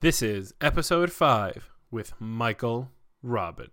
This 0.00 0.22
is 0.22 0.54
episode 0.60 1.10
5 1.10 1.70
with 1.90 2.14
Michael 2.20 2.92
Robin. 3.20 3.72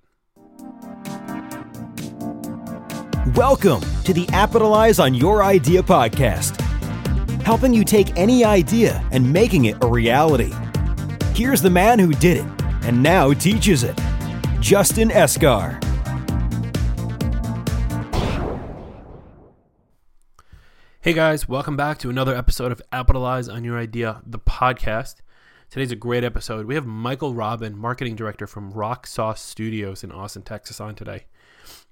Welcome 3.36 3.82
to 4.06 4.12
the 4.12 4.26
Capitalize 4.28 4.98
on 4.98 5.14
Your 5.14 5.44
Idea 5.44 5.84
podcast, 5.84 6.60
helping 7.44 7.76
you 7.76 7.84
take 7.84 8.18
any 8.18 8.44
idea 8.44 9.08
and 9.12 9.32
making 9.32 9.66
it 9.66 9.78
a 9.84 9.88
reality. 9.88 10.52
Here's 11.36 11.62
the 11.62 11.70
man 11.70 12.00
who 12.00 12.12
did 12.14 12.38
it 12.38 12.64
and 12.82 13.04
now 13.04 13.32
teaches 13.32 13.84
it 13.84 13.96
Justin 14.60 15.10
Escar. 15.10 15.80
Hey 21.02 21.14
guys, 21.14 21.48
welcome 21.48 21.78
back 21.78 22.00
to 22.00 22.10
another 22.10 22.36
episode 22.36 22.72
of 22.72 22.82
Capitalize 22.92 23.48
on 23.48 23.64
Your 23.64 23.78
Idea, 23.78 24.24
the 24.26 24.40
podcast. 24.40 25.18
Today's 25.70 25.92
a 25.92 25.96
great 25.96 26.24
episode. 26.24 26.68
We 26.68 26.76
have 26.76 26.86
Michael 26.86 27.34
Robin, 27.34 27.78
marketing 27.78 28.16
director 28.16 28.48
from 28.48 28.72
Rocksauce 28.72 29.40
Studios 29.40 30.04
in 30.04 30.12
Austin, 30.12 30.44
Texas, 30.44 30.80
on 30.80 30.96
today. 30.96 31.26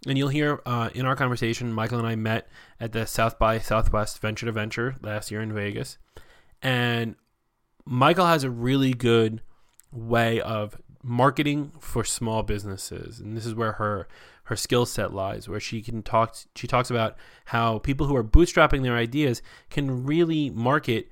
And 0.08 0.18
you'll 0.18 0.30
hear 0.30 0.62
uh, 0.66 0.90
in 0.94 1.06
our 1.06 1.16
conversation, 1.16 1.74
Michael 1.74 2.00
and 2.00 2.08
I 2.08 2.16
met 2.16 2.48
at 2.80 2.94
the 2.94 3.06
South 3.06 3.38
by 3.38 3.60
Southwest 3.60 4.22
Venture 4.22 4.46
to 4.46 4.52
Venture 4.52 4.96
last 5.02 5.32
year 5.32 5.42
in 5.42 5.54
Vegas. 5.54 5.98
And 6.62 7.16
Michael 7.84 8.28
has 8.28 8.44
a 8.44 8.50
really 8.50 8.94
good 8.94 9.42
way 9.92 10.40
of 10.40 10.78
marketing 11.02 11.72
for 11.80 12.06
small 12.06 12.44
businesses. 12.44 13.20
And 13.20 13.36
this 13.36 13.46
is 13.46 13.56
where 13.56 13.74
her 13.74 14.08
her 14.46 14.56
skill 14.56 14.86
set 14.86 15.14
lies, 15.14 15.50
where 15.50 15.60
she 15.60 15.82
can 15.82 16.04
talk. 16.04 16.36
She 16.56 16.68
talks 16.68 16.90
about 16.90 17.18
how 17.46 17.80
people 17.80 18.08
who 18.08 18.16
are 18.16 18.24
bootstrapping 18.24 18.84
their 18.84 18.96
ideas 18.96 19.42
can 19.70 20.06
really 20.06 20.50
market 20.50 21.10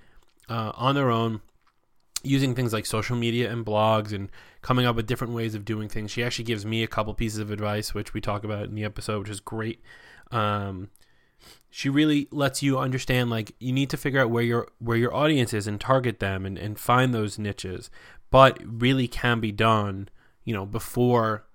uh, 0.50 0.72
on 0.76 0.96
their 0.96 1.10
own 1.10 1.42
using 2.24 2.56
things 2.56 2.74
like 2.74 2.86
social 2.86 3.16
media 3.16 3.52
and 3.52 3.66
blogs 3.66 4.14
and 4.14 4.30
coming 4.62 4.86
up 4.86 4.96
with 4.96 5.08
different 5.08 5.34
ways 5.34 5.56
of 5.56 5.66
doing 5.66 5.90
things. 5.90 6.12
She 6.12 6.24
actually 6.24 6.46
gives 6.46 6.66
me 6.66 6.84
a 6.84 6.88
couple 6.88 7.14
pieces 7.14 7.40
of 7.40 7.52
advice, 7.52 7.94
which 7.94 8.14
we 8.14 8.22
talk 8.22 8.44
about 8.44 8.66
in 8.66 8.76
the 8.76 8.84
episode, 8.84 9.20
which 9.20 9.30
is 9.30 9.40
great. 9.40 9.82
Um, 10.32 10.90
she 11.70 11.90
really 11.90 12.28
lets 12.32 12.62
you 12.62 12.78
understand 12.78 13.30
like 13.30 13.56
you 13.60 13.72
need 13.72 13.90
to 13.90 13.98
figure 13.98 14.22
out 14.22 14.30
where 14.30 14.44
your 14.44 14.68
where 14.80 14.98
your 14.98 15.14
audience 15.14 15.54
is 15.54 15.68
and 15.68 15.80
target 15.80 16.20
them 16.20 16.46
and, 16.46 16.58
and 16.58 16.80
find 16.80 17.14
those 17.14 17.40
niches. 17.40 17.90
But 18.30 18.60
really 18.64 19.08
can 19.08 19.40
be 19.40 19.52
done, 19.52 20.10
you 20.44 20.54
know, 20.54 20.66
before 20.66 21.46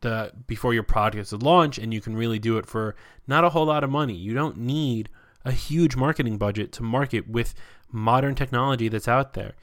the 0.00 0.32
before 0.46 0.74
your 0.74 0.82
product 0.82 1.20
is 1.20 1.32
launch 1.32 1.78
and 1.78 1.92
you 1.92 2.00
can 2.00 2.16
really 2.16 2.38
do 2.38 2.58
it 2.58 2.66
for 2.66 2.96
not 3.26 3.44
a 3.44 3.50
whole 3.50 3.66
lot 3.66 3.84
of 3.84 3.90
money. 3.90 4.14
You 4.14 4.34
don't 4.34 4.56
need 4.56 5.08
a 5.44 5.52
huge 5.52 5.96
marketing 5.96 6.38
budget 6.38 6.72
to 6.72 6.82
market 6.82 7.28
with 7.28 7.54
modern 7.90 8.34
technology 8.34 8.88
that's 8.88 9.08
out 9.08 9.34
there. 9.34 9.54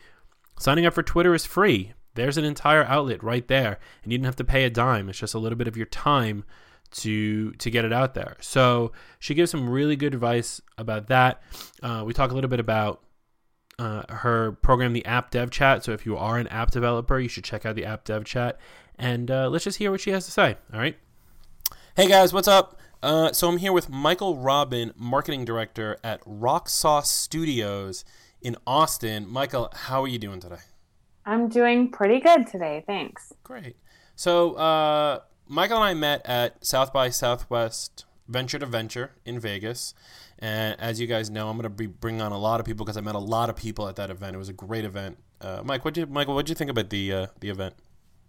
Signing 0.60 0.86
up 0.86 0.94
for 0.94 1.04
Twitter 1.04 1.34
is 1.34 1.46
free. 1.46 1.94
There's 2.16 2.38
an 2.38 2.46
entire 2.46 2.84
outlet 2.84 3.24
right 3.24 3.48
there, 3.48 3.80
and 4.04 4.12
you 4.12 4.18
don't 4.18 4.26
have 4.26 4.36
to 4.38 4.44
pay 4.44 4.64
a 4.64 4.70
dime. 4.70 5.08
It's 5.10 5.20
just 5.20 5.36
a 5.36 5.40
little 5.40 5.58
bit 5.58 5.68
of 5.68 5.78
your 5.78 5.86
time 5.86 6.44
to 6.90 7.52
to 7.52 7.70
get 7.70 7.86
it 7.86 7.94
out 7.94 8.14
there. 8.14 8.38
So 8.40 8.92
she 9.20 9.34
gives 9.34 9.52
some 9.52 9.70
really 9.70 9.96
good 9.96 10.14
advice 10.14 10.62
about 10.78 11.08
that. 11.08 11.42
Uh, 11.84 12.04
we 12.06 12.14
talk 12.14 12.32
a 12.32 12.34
little 12.34 12.50
bit 12.50 12.60
about 12.60 13.04
uh, 13.78 14.04
her 14.10 14.54
program, 14.54 14.94
the 14.94 15.06
App 15.06 15.32
Dev 15.32 15.52
Chat. 15.52 15.84
So 15.84 15.92
if 15.92 16.06
you 16.06 16.18
are 16.18 16.38
an 16.38 16.48
app 16.48 16.72
developer, 16.72 17.20
you 17.20 17.30
should 17.30 17.44
check 17.44 17.66
out 17.66 17.76
the 17.76 17.86
App 17.86 18.04
Dev 18.04 18.26
Chat. 18.26 18.60
And 18.98 19.30
uh, 19.30 19.50
let's 19.50 19.64
just 19.64 19.78
hear 19.78 19.92
what 19.92 20.02
she 20.02 20.12
has 20.12 20.26
to 20.26 20.32
say. 20.32 20.58
All 20.74 20.80
right. 20.80 20.98
Hey 21.96 22.08
guys, 22.08 22.34
what's 22.34 22.48
up? 22.48 22.80
Uh, 23.04 23.32
so 23.32 23.48
I'm 23.48 23.58
here 23.58 23.74
with 23.74 23.90
Michael 23.90 24.38
Robin, 24.38 24.92
marketing 24.96 25.46
director 25.46 25.98
at 26.04 26.24
Rocksauce 26.26 27.06
Studios 27.06 28.04
in 28.42 28.56
Austin. 28.66 29.28
Michael, 29.28 29.70
how 29.74 30.04
are 30.04 30.08
you 30.08 30.20
doing 30.20 30.40
today? 30.40 30.62
I'm 31.26 31.50
doing 31.50 31.92
pretty 31.92 32.20
good 32.20 32.48
today, 32.48 32.84
thanks. 32.86 33.34
Great. 33.44 33.76
So 34.16 34.54
uh, 34.54 35.20
Michael 35.48 35.78
and 35.78 35.86
I 35.86 35.94
met 35.94 36.26
at 36.26 36.66
South 36.66 36.94
by 36.94 37.10
Southwest 37.10 38.06
Venture 38.28 38.60
to 38.60 38.66
Venture 38.66 39.12
in 39.26 39.40
Vegas. 39.40 39.94
And 40.40 40.80
as 40.80 41.00
you 41.00 41.08
guys 41.08 41.30
know, 41.30 41.50
I'm 41.50 41.58
going 41.58 41.64
to 41.64 41.70
be 41.70 41.88
bringing 41.88 42.22
on 42.22 42.32
a 42.32 42.38
lot 42.38 42.60
of 42.60 42.66
people 42.66 42.86
because 42.86 42.98
I 42.98 43.02
met 43.02 43.16
a 43.16 43.20
lot 43.20 43.50
of 43.50 43.56
people 43.56 43.88
at 43.88 43.96
that 43.96 44.10
event. 44.10 44.36
It 44.36 44.40
was 44.40 44.50
a 44.50 44.54
great 44.54 44.86
event. 44.86 45.18
Uh, 45.42 45.62
Mike, 45.64 45.86
what 45.86 45.98
you 45.98 46.06
Michael, 46.06 46.36
what 46.36 46.46
did 46.46 46.50
you 46.50 46.56
think 46.56 46.70
about 46.72 46.90
the 46.90 47.14
uh, 47.14 47.28
the 47.40 47.50
event? 47.50 47.76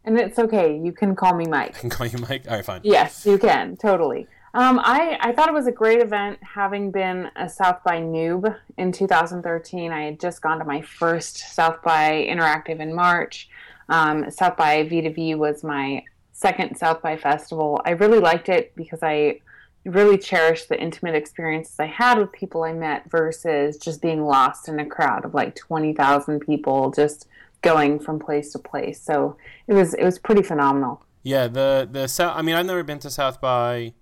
And 0.04 0.18
it's 0.18 0.38
okay. 0.38 0.78
You 0.78 0.92
can 0.92 1.14
call 1.14 1.34
me 1.34 1.46
Mike. 1.46 1.76
I 1.76 1.78
can 1.80 1.90
call 1.90 2.06
you 2.06 2.18
Mike. 2.18 2.44
All 2.48 2.56
right, 2.56 2.64
fine. 2.64 2.80
Yes, 2.84 3.26
you 3.26 3.38
can 3.38 3.76
totally. 3.76 4.26
Um, 4.58 4.80
I 4.82 5.16
I 5.20 5.30
thought 5.30 5.48
it 5.48 5.54
was 5.54 5.68
a 5.68 5.72
great 5.72 6.00
event. 6.00 6.40
Having 6.42 6.90
been 6.90 7.30
a 7.36 7.48
South 7.48 7.84
by 7.84 8.00
noob 8.00 8.56
in 8.76 8.90
2013, 8.90 9.92
I 9.92 10.02
had 10.02 10.18
just 10.18 10.42
gone 10.42 10.58
to 10.58 10.64
my 10.64 10.80
first 10.80 11.54
South 11.54 11.80
by 11.80 12.26
Interactive 12.28 12.80
in 12.80 12.92
March. 12.92 13.48
Um, 13.88 14.28
South 14.32 14.56
by 14.56 14.82
V2V 14.82 15.38
was 15.38 15.62
my 15.62 16.02
second 16.32 16.76
South 16.76 17.00
by 17.00 17.16
festival. 17.16 17.80
I 17.84 17.90
really 17.90 18.18
liked 18.18 18.48
it 18.48 18.74
because 18.74 18.98
I 19.00 19.38
really 19.84 20.18
cherished 20.18 20.68
the 20.68 20.80
intimate 20.80 21.14
experiences 21.14 21.78
I 21.78 21.86
had 21.86 22.18
with 22.18 22.32
people 22.32 22.64
I 22.64 22.72
met 22.72 23.08
versus 23.08 23.76
just 23.76 24.02
being 24.02 24.24
lost 24.24 24.68
in 24.68 24.80
a 24.80 24.86
crowd 24.86 25.24
of 25.24 25.34
like 25.34 25.54
20,000 25.54 26.40
people 26.40 26.90
just 26.90 27.28
going 27.62 28.00
from 28.00 28.18
place 28.18 28.50
to 28.54 28.58
place. 28.58 29.00
So 29.00 29.36
it 29.68 29.74
was 29.74 29.94
it 29.94 30.04
was 30.04 30.18
pretty 30.18 30.42
phenomenal. 30.42 31.04
Yeah, 31.22 31.46
the 31.46 31.88
the 31.88 32.08
South. 32.08 32.36
I 32.36 32.42
mean, 32.42 32.56
I've 32.56 32.66
never 32.66 32.82
been 32.82 32.98
to 32.98 33.10
South 33.10 33.40
by 33.40 33.94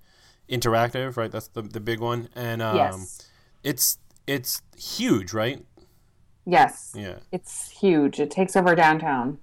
Interactive, 0.49 1.17
right? 1.17 1.31
That's 1.31 1.49
the 1.49 1.63
the 1.63 1.81
big 1.81 2.01
one, 2.01 2.29
and 2.35 2.63
um, 2.63 2.77
yes. 2.77 3.29
it's 3.65 3.99
it's 4.27 4.63
huge, 4.77 5.33
right? 5.33 5.65
Yes. 6.47 6.93
Yeah. 6.97 7.17
It's 7.33 7.71
huge. 7.71 8.21
It 8.21 8.31
takes 8.31 8.55
over 8.57 8.75
downtown. 8.75 9.39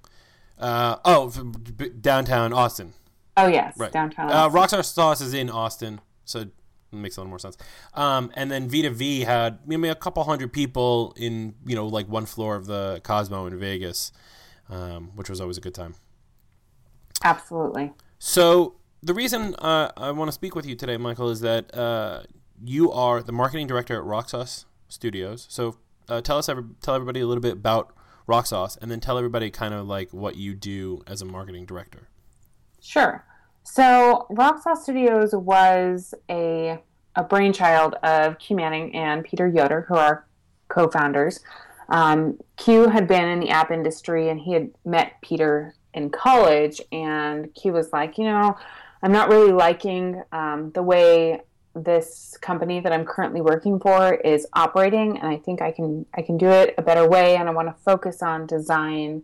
Uh, 0.58 0.96
oh, 1.04 1.30
downtown 2.00 2.54
Austin. 2.54 2.94
Oh 3.36 3.48
yes, 3.48 3.78
right. 3.78 3.92
downtown. 3.92 4.32
Uh, 4.32 4.50
Rockstar 4.50 4.86
Sauce 4.86 5.20
is 5.20 5.34
in 5.34 5.50
Austin, 5.50 6.00
so 6.24 6.42
it 6.42 6.50
makes 6.92 7.18
a 7.18 7.20
little 7.20 7.30
more 7.30 7.40
sense. 7.40 7.58
Um, 7.96 8.32
and 8.36 8.50
then 8.50 8.70
V2V 8.70 9.26
had 9.26 9.68
maybe 9.68 9.90
a 9.90 9.96
couple 9.96 10.24
hundred 10.24 10.54
people 10.54 11.14
in 11.18 11.56
you 11.66 11.76
know 11.76 11.88
like 11.88 12.08
one 12.08 12.26
floor 12.26 12.56
of 12.56 12.68
the 12.68 13.02
Cosmo 13.04 13.48
in 13.48 13.60
Vegas, 13.60 14.12
um, 14.70 15.12
which 15.16 15.30
was 15.30 15.42
always 15.42 15.58
a 15.58 15.62
good 15.62 15.74
time. 15.74 15.96
Absolutely. 17.24 17.92
So 18.20 18.76
the 19.04 19.14
reason 19.14 19.54
uh, 19.56 19.92
I 19.98 20.12
want 20.12 20.30
to 20.30 20.32
speak 20.32 20.56
with 20.56 20.66
you 20.66 20.76
today, 20.76 20.98
Michael, 20.98 21.30
is 21.30 21.42
that 21.42 21.76
uh, 21.76 22.24
you 22.64 22.92
are 22.92 23.22
the 23.22 23.34
marketing 23.34 23.68
director 23.68 23.98
at 23.98 24.04
Rocksauce 24.04 24.66
Studios. 24.88 25.46
So 25.50 25.78
uh, 26.08 26.22
tell 26.22 26.38
us, 26.38 26.48
tell 26.82 26.96
everybody 26.96 27.20
a 27.20 27.28
little 27.28 27.42
bit 27.42 27.54
about 27.54 27.94
Rocksauce, 28.28 28.78
and 28.82 28.90
then 28.90 29.02
tell 29.02 29.18
everybody 29.18 29.52
kind 29.52 29.74
of 29.74 29.88
like 29.88 30.14
what 30.14 30.38
you 30.38 30.54
do 30.54 31.04
as 31.06 31.22
a 31.22 31.26
marketing 31.26 31.66
director. 31.66 32.08
Sure. 32.82 33.26
So 33.64 34.26
Rocksauce 34.32 34.78
Studios 34.78 35.36
was 35.36 36.14
a 36.30 36.80
a 37.16 37.24
brainchild 37.24 37.94
of 38.02 38.40
Q 38.40 38.56
Manning 38.56 38.96
and 38.96 39.24
Peter 39.24 39.48
Yoder, 39.48 39.86
who 39.88 39.96
are 39.96 40.26
co-founders. 40.70 41.42
Um, 41.90 42.40
Q 42.58 42.90
had 42.90 43.08
been 43.08 43.26
in 43.26 43.40
the 43.40 43.50
app 43.50 43.70
industry, 43.70 44.30
and 44.30 44.40
he 44.40 44.54
had 44.54 44.72
met 44.84 45.22
Peter 45.22 45.76
in 45.94 46.10
college, 46.10 46.82
and 46.92 47.54
Q 47.54 47.74
was 47.74 47.94
like, 47.94 48.18
you 48.18 48.24
know, 48.24 48.58
I'm 49.04 49.12
not 49.12 49.28
really 49.28 49.52
liking 49.52 50.24
um, 50.32 50.72
the 50.74 50.82
way 50.82 51.42
this 51.76 52.38
company 52.42 52.80
that 52.80 52.94
I'm 52.94 53.04
currently 53.04 53.42
working 53.42 53.78
for 53.78 54.14
is 54.14 54.48
operating, 54.54 55.18
and 55.18 55.28
I 55.28 55.38
think 55.38 55.62
I 55.62 55.72
can 55.74 56.06
I 56.14 56.22
can 56.22 56.38
do 56.38 56.48
it 56.48 56.74
a 56.78 56.82
better 56.82 57.08
way, 57.08 57.36
and 57.36 57.50
I 57.50 57.52
want 57.52 57.68
to 57.68 57.84
focus 57.84 58.24
on 58.24 58.48
design. 58.48 59.24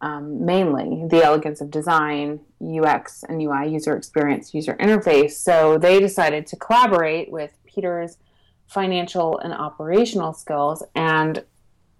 Um, 0.00 0.44
mainly 0.44 1.06
the 1.08 1.22
elegance 1.22 1.60
of 1.60 1.70
design, 1.70 2.40
UX 2.60 3.22
and 3.22 3.40
UI, 3.40 3.68
user 3.72 3.96
experience, 3.96 4.52
user 4.52 4.74
interface. 4.80 5.34
So 5.34 5.78
they 5.78 6.00
decided 6.00 6.44
to 6.48 6.56
collaborate 6.56 7.30
with 7.30 7.52
Peter's 7.64 8.18
financial 8.66 9.38
and 9.38 9.54
operational 9.54 10.32
skills, 10.32 10.82
and 10.96 11.44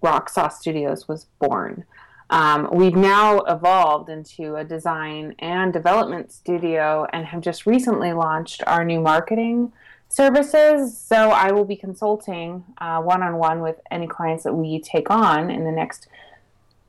Rock 0.01 0.29
Studios 0.29 1.07
was 1.07 1.27
born. 1.39 1.85
Um, 2.33 2.71
we've 2.73 2.97
now 2.97 3.41
evolved 3.41 4.09
into 4.09 4.57
a 4.57 4.65
design 4.65 5.35
and 5.39 5.71
development 5.71 6.33
studio 6.33 7.07
and 7.13 7.27
have 7.27 7.43
just 7.43 7.67
recently 7.67 8.15
launched 8.15 8.63
our 8.67 8.87
new 8.87 9.01
marketing 9.01 9.71
services. 10.09 10.97
So 10.97 11.31
I 11.31 11.53
will 11.53 11.67
be 11.67 11.77
consulting 11.77 12.65
one 12.79 13.23
on 13.23 13.37
one 13.37 13.61
with 13.61 13.81
any 13.91 14.07
clients 14.07 14.45
that 14.45 14.55
we 14.55 14.81
take 14.81 15.11
on 15.11 15.51
in 15.51 15.65
the 15.65 15.71
next 15.71 16.09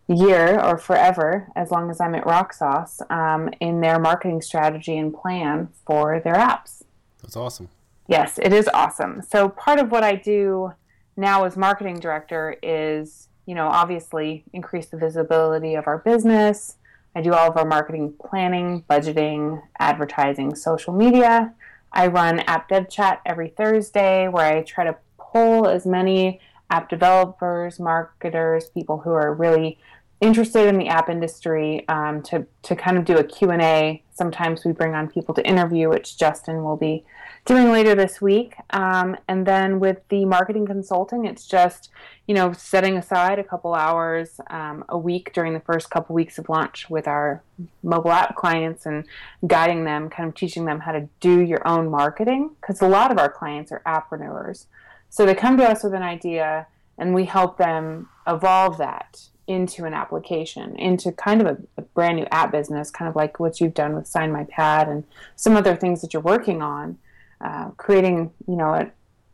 year 0.08 0.62
or 0.62 0.78
forever, 0.78 1.50
as 1.58 1.72
long 1.72 1.90
as 1.90 2.00
I'm 2.00 2.16
at 2.16 2.24
Rocksauce, 2.24 3.10
um, 3.12 3.50
in 3.60 3.82
their 3.82 4.00
marketing 4.00 4.42
strategy 4.42 4.98
and 4.98 5.14
plan 5.14 5.68
for 5.86 6.22
their 6.22 6.36
apps. 6.36 6.84
That's 7.22 7.36
awesome. 7.36 7.68
Yes, 8.08 8.40
it 8.42 8.54
is 8.54 8.70
awesome. 8.74 9.22
So 9.22 9.50
part 9.50 9.80
of 9.80 9.92
what 9.92 10.04
I 10.04 10.16
do 10.16 10.74
now 11.18 11.44
as 11.44 11.58
marketing 11.58 12.00
director 12.00 12.56
is 12.64 13.28
you 13.46 13.56
know, 13.56 13.68
obviously 13.68 14.44
increase 14.54 14.88
the 14.88 14.98
visibility 14.98 15.76
of 15.76 15.88
our 15.88 15.98
business. 15.98 16.78
I 17.16 17.22
do 17.22 17.34
all 17.34 17.50
of 17.50 17.58
our 17.58 17.66
marketing 17.66 18.14
planning, 18.26 18.84
budgeting, 18.90 19.62
advertising, 19.80 20.56
social 20.56 20.94
media. 20.94 21.54
I 21.92 22.08
run 22.08 22.40
App 22.42 22.70
Dev 22.70 22.90
Chat 22.90 23.22
every 23.26 23.50
Thursday 23.50 24.28
where 24.28 24.58
I 24.58 24.64
try 24.64 24.86
to 24.86 24.96
pull 25.20 25.68
as 25.68 25.86
many 25.86 26.40
app 26.70 26.90
developers, 26.90 27.80
marketers, 27.80 28.70
people 28.70 28.98
who 28.98 29.12
are 29.12 29.34
really 29.34 29.78
interested 30.24 30.68
in 30.68 30.78
the 30.78 30.88
app 30.88 31.10
industry 31.10 31.88
um, 31.90 32.22
to, 32.24 32.46
to 32.64 32.76
kind 32.76 32.98
of 32.98 33.06
do 33.06 33.18
a 33.18 33.24
q&a 33.24 34.02
sometimes 34.12 34.64
we 34.66 34.72
bring 34.72 34.94
on 34.94 35.08
people 35.08 35.34
to 35.34 35.46
interview 35.46 35.90
which 35.90 36.18
justin 36.18 36.64
will 36.64 36.78
be 36.78 37.04
doing 37.46 37.72
later 37.72 37.94
this 37.94 38.22
week. 38.22 38.56
Um, 38.70 39.18
and 39.28 39.46
then 39.46 39.80
with 39.80 40.00
the 40.10 40.26
marketing 40.26 40.66
consulting 40.66 41.26
it's 41.26 41.46
just 41.46 41.90
you 42.28 42.34
know 42.34 42.54
setting 42.54 42.98
aside 42.98 43.40
a 43.40 43.44
couple 43.44 43.74
hours 43.74 44.40
um, 44.50 44.86
a 44.90 44.98
week 44.98 45.34
during 45.34 45.54
the 45.54 45.60
first 45.60 45.90
couple 45.90 46.16
weeks 46.16 46.38
of 46.38 46.48
launch 46.48 46.90
with 46.90 47.08
our 47.08 47.44
mobile 47.84 48.12
app 48.12 48.36
clients 48.36 48.86
and 48.86 49.06
guiding 49.46 49.84
them 49.84 50.10
kind 50.10 50.30
of 50.30 50.36
teaching 50.36 50.66
them 50.66 50.80
how 50.80 50.92
to 50.92 51.08
do 51.20 51.42
your 51.42 51.66
own 51.68 51.90
marketing 51.90 52.52
because 52.62 52.82
a 52.82 52.88
lot 52.88 53.12
of 53.12 53.18
our 53.18 53.30
clients 53.30 53.72
are 53.72 53.82
appreneurs 53.86 54.66
so 55.10 55.26
they 55.26 55.36
come 55.36 55.58
to 55.58 55.64
us 55.64 55.84
with 55.84 55.94
an 55.94 56.02
idea 56.02 56.66
and 56.98 57.14
we 57.14 57.26
help 57.26 57.58
them 57.58 58.10
evolve 58.28 58.78
that 58.78 59.30
into 59.48 59.86
an 59.86 59.94
application, 59.94 60.76
into 60.78 61.12
kind 61.12 61.42
of 61.42 61.48
a, 61.48 61.58
a, 61.78 61.82
brand 61.82 62.18
new 62.18 62.26
app 62.32 62.52
business, 62.52 62.90
kind 62.90 63.10
of 63.10 63.16
like 63.16 63.40
what 63.40 63.60
you've 63.60 63.74
done 63.74 63.94
with 63.94 64.08
Sign 64.08 64.32
My 64.32 64.46
Pad 64.46 64.88
and 64.88 65.04
some 65.36 65.58
other 65.58 65.76
things 65.76 66.02
that 66.02 66.14
you're 66.14 66.22
working 66.22 66.62
on, 66.62 66.98
uh, 67.42 67.70
creating, 67.72 68.32
you 68.48 68.56
know, 68.56 68.74
an 68.74 68.92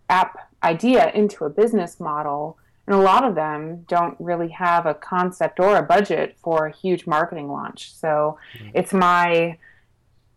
app 0.09 0.49
idea 0.63 1.11
into 1.11 1.45
a 1.45 1.49
business 1.49 1.99
model. 1.99 2.57
And 2.87 2.95
a 2.95 2.99
lot 2.99 3.23
of 3.23 3.35
them 3.35 3.85
don't 3.87 4.15
really 4.19 4.49
have 4.49 4.87
a 4.87 4.95
concept 4.95 5.59
or 5.59 5.77
a 5.77 5.83
budget 5.83 6.35
for 6.41 6.65
a 6.65 6.75
huge 6.75 7.05
marketing 7.05 7.47
launch. 7.47 7.93
So 7.93 8.39
mm-hmm. 8.57 8.69
it's 8.73 8.93
my 8.93 9.57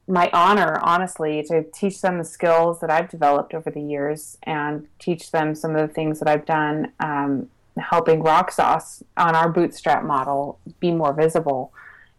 my 0.08 0.28
honor, 0.32 0.78
honestly, 0.82 1.42
to 1.44 1.62
teach 1.62 2.00
them 2.00 2.18
the 2.18 2.24
skills 2.24 2.80
that 2.80 2.90
I've 2.90 3.08
developed 3.08 3.54
over 3.54 3.70
the 3.70 3.80
years 3.80 4.36
and 4.42 4.88
teach 4.98 5.30
them 5.30 5.54
some 5.54 5.76
of 5.76 5.88
the 5.88 5.92
things 5.92 6.18
that 6.18 6.28
I've 6.28 6.44
done 6.44 6.92
um, 7.00 7.48
helping 7.76 8.22
Rock 8.22 8.50
Sauce 8.50 9.02
on 9.16 9.34
our 9.34 9.48
bootstrap 9.48 10.04
model 10.04 10.58
be 10.80 10.90
more 10.90 11.12
visible 11.12 11.72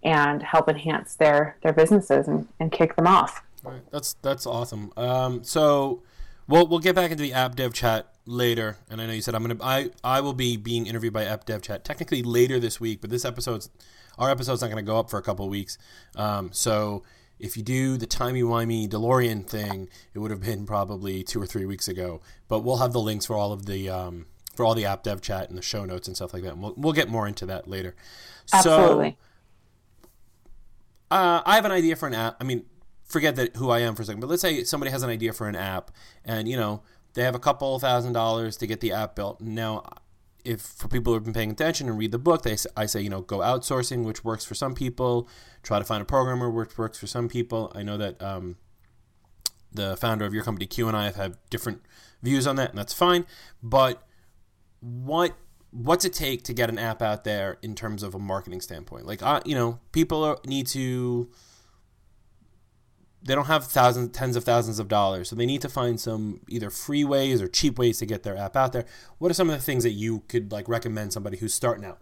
and 0.03 0.43
help 0.43 0.67
enhance 0.67 1.15
their 1.15 1.57
their 1.61 1.73
businesses 1.73 2.27
and, 2.27 2.47
and 2.59 2.71
kick 2.71 2.95
them 2.95 3.07
off. 3.07 3.43
Right. 3.63 3.81
That's 3.91 4.13
that's 4.21 4.45
awesome. 4.45 4.91
Um, 4.97 5.43
so 5.43 6.03
we'll 6.47 6.67
we'll 6.67 6.79
get 6.79 6.95
back 6.95 7.11
into 7.11 7.23
the 7.23 7.33
app 7.33 7.55
dev 7.55 7.73
chat 7.73 8.07
later, 8.25 8.77
and 8.89 9.01
I 9.01 9.07
know 9.07 9.13
you 9.13 9.21
said 9.21 9.35
I'm 9.35 9.41
gonna 9.41 9.61
I 9.61 9.89
I 10.03 10.21
will 10.21 10.33
be 10.33 10.57
being 10.57 10.87
interviewed 10.87 11.13
by 11.13 11.25
app 11.25 11.45
dev 11.45 11.61
chat 11.61 11.85
technically 11.85 12.23
later 12.23 12.59
this 12.59 12.79
week, 12.79 13.01
but 13.01 13.09
this 13.09 13.23
episode's 13.23 13.69
our 14.17 14.29
episode's 14.29 14.61
not 14.61 14.69
gonna 14.69 14.81
go 14.81 14.97
up 14.99 15.09
for 15.09 15.17
a 15.17 15.23
couple 15.23 15.47
weeks. 15.47 15.77
Um, 16.15 16.51
so 16.51 17.03
if 17.39 17.57
you 17.57 17.63
do 17.63 17.97
the 17.97 18.05
timey 18.05 18.41
wimey 18.41 18.87
DeLorean 18.87 19.45
thing, 19.47 19.89
it 20.13 20.19
would 20.19 20.31
have 20.31 20.41
been 20.41 20.65
probably 20.65 21.23
two 21.23 21.41
or 21.41 21.45
three 21.45 21.65
weeks 21.65 21.87
ago. 21.87 22.21
But 22.47 22.59
we'll 22.59 22.77
have 22.77 22.93
the 22.93 23.01
links 23.01 23.25
for 23.25 23.35
all 23.35 23.51
of 23.51 23.65
the 23.65 23.89
um, 23.89 24.27
for 24.55 24.65
all 24.65 24.75
the 24.75 24.85
app 24.85 25.03
dev 25.03 25.21
chat 25.21 25.49
and 25.49 25.57
the 25.57 25.61
show 25.61 25.85
notes 25.85 26.07
and 26.07 26.15
stuff 26.15 26.33
like 26.33 26.43
that. 26.43 26.53
And 26.53 26.61
we'll, 26.61 26.73
we'll 26.77 26.93
get 26.93 27.09
more 27.09 27.27
into 27.27 27.45
that 27.47 27.67
later. 27.67 27.95
Absolutely. 28.53 29.17
So, 31.11 31.15
uh, 31.15 31.41
I 31.45 31.55
have 31.55 31.65
an 31.65 31.71
idea 31.71 31.95
for 31.95 32.07
an 32.07 32.13
app. 32.13 32.37
I 32.39 32.43
mean, 32.43 32.65
forget 33.03 33.35
that 33.35 33.55
who 33.55 33.69
I 33.69 33.79
am 33.79 33.95
for 33.95 34.01
a 34.01 34.05
second, 34.05 34.21
but 34.21 34.29
let's 34.29 34.41
say 34.41 34.63
somebody 34.63 34.91
has 34.91 35.03
an 35.03 35.09
idea 35.09 35.33
for 35.33 35.47
an 35.47 35.55
app, 35.55 35.91
and 36.25 36.47
you 36.47 36.57
know 36.57 36.81
they 37.13 37.23
have 37.23 37.35
a 37.35 37.39
couple 37.39 37.77
thousand 37.79 38.13
dollars 38.13 38.57
to 38.57 38.67
get 38.67 38.79
the 38.79 38.91
app 38.91 39.15
built. 39.15 39.39
Now, 39.39 39.83
if 40.45 40.61
for 40.61 40.87
people 40.87 41.11
who 41.11 41.15
have 41.15 41.23
been 41.23 41.33
paying 41.33 41.51
attention 41.51 41.87
and 41.87 41.97
read 41.97 42.11
the 42.11 42.19
book, 42.19 42.43
they 42.43 42.57
I 42.75 42.85
say 42.85 43.01
you 43.01 43.09
know 43.09 43.21
go 43.21 43.39
outsourcing, 43.39 44.03
which 44.03 44.23
works 44.23 44.45
for 44.45 44.55
some 44.55 44.75
people. 44.75 45.27
Try 45.61 45.79
to 45.79 45.85
find 45.85 46.01
a 46.01 46.05
programmer, 46.05 46.49
which 46.49 46.77
works 46.77 46.97
for 46.97 47.07
some 47.07 47.29
people. 47.29 47.71
I 47.75 47.83
know 47.83 47.97
that 47.97 48.21
um, 48.21 48.57
the 49.71 49.97
founder 49.97 50.25
of 50.25 50.33
your 50.33 50.43
company 50.43 50.65
Q 50.65 50.87
and 50.87 50.97
I 50.97 51.05
have 51.05 51.15
had 51.15 51.37
different 51.49 51.81
views 52.21 52.45
on 52.47 52.55
that, 52.57 52.69
and 52.69 52.77
that's 52.77 52.93
fine. 52.93 53.25
But 53.61 54.03
what 54.79 55.33
what's 55.71 56.05
it 56.05 56.13
take 56.13 56.43
to 56.43 56.53
get 56.53 56.69
an 56.69 56.77
app 56.77 57.01
out 57.01 57.23
there 57.23 57.57
in 57.61 57.75
terms 57.75 58.03
of 58.03 58.13
a 58.13 58.19
marketing 58.19 58.61
standpoint? 58.61 59.05
Like, 59.05 59.23
uh, 59.23 59.41
you 59.45 59.55
know, 59.55 59.79
people 59.91 60.23
are, 60.23 60.37
need 60.45 60.67
to. 60.67 61.29
They 63.25 63.35
don't 63.35 63.45
have 63.45 63.65
thousands, 63.65 64.11
tens 64.11 64.35
of 64.35 64.43
thousands 64.43 64.79
of 64.79 64.87
dollars, 64.87 65.29
so 65.29 65.35
they 65.35 65.45
need 65.45 65.61
to 65.61 65.69
find 65.69 65.99
some 65.99 66.41
either 66.49 66.69
free 66.69 67.05
ways 67.05 67.41
or 67.41 67.47
cheap 67.47 67.79
ways 67.79 67.97
to 67.99 68.05
get 68.05 68.23
their 68.23 68.35
app 68.35 68.55
out 68.55 68.73
there. 68.73 68.85
What 69.17 69.31
are 69.31 69.33
some 69.33 69.49
of 69.49 69.55
the 69.55 69.61
things 69.61 69.83
that 69.83 69.91
you 69.91 70.23
could 70.27 70.51
like 70.51 70.67
recommend 70.67 71.13
somebody 71.13 71.37
who's 71.37 71.53
starting 71.53 71.85
out? 71.85 71.99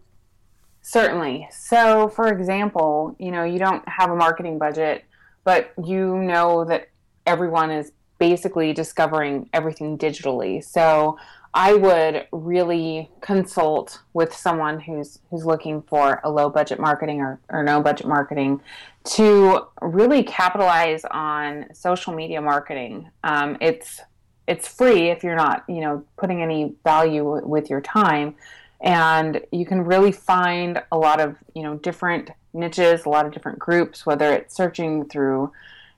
Certainly. 0.82 1.48
So, 1.52 2.10
for 2.10 2.28
example, 2.28 3.16
you 3.20 3.32
know, 3.32 3.44
you 3.44 3.60
don't 3.60 3.88
have 3.88 4.10
a 4.10 4.16
marketing 4.16 4.58
budget, 4.58 5.06
but 5.44 5.74
you 5.84 6.18
know 6.18 6.66
that 6.66 6.90
everyone 7.28 7.70
is 7.70 7.92
basically 8.18 8.74
discovering 8.74 9.50
everything 9.54 9.98
digitally. 9.98 10.64
So, 10.64 11.18
I 11.54 11.74
would 11.74 12.28
really 12.32 13.10
consult 13.20 14.00
with 14.14 14.34
someone 14.34 14.80
who's 14.80 15.20
who's 15.30 15.46
looking 15.46 15.82
for 15.82 16.22
a 16.24 16.32
low 16.32 16.50
budget 16.50 16.80
marketing 16.80 17.20
or, 17.20 17.42
or 17.50 17.64
no 17.64 17.82
budget 17.82 18.08
marketing 18.08 18.62
to 19.04 19.68
really 19.82 20.24
capitalize 20.24 21.04
on 21.12 21.66
social 21.74 22.14
media 22.14 22.42
marketing. 22.42 23.10
Um, 23.24 23.58
it's 23.60 24.00
it's 24.48 24.68
free 24.68 25.10
if 25.10 25.24
you're 25.24 25.36
not 25.36 25.66
you 25.68 25.82
know 25.82 26.06
putting 26.18 26.42
any 26.42 26.76
value 26.86 27.46
with 27.46 27.70
your 27.70 27.82
time, 27.82 28.36
and 28.80 29.42
you 29.52 29.66
can 29.66 29.84
really 29.84 30.14
find 30.14 30.82
a 30.92 30.98
lot 30.98 31.20
of 31.20 31.36
you 31.54 31.64
know 31.64 31.76
different 31.76 32.32
niches, 32.54 33.06
a 33.06 33.10
lot 33.10 33.26
of 33.26 33.34
different 33.34 33.60
groups, 33.60 34.06
whether 34.06 34.32
it's 34.32 34.56
searching 34.56 35.06
through 35.10 35.52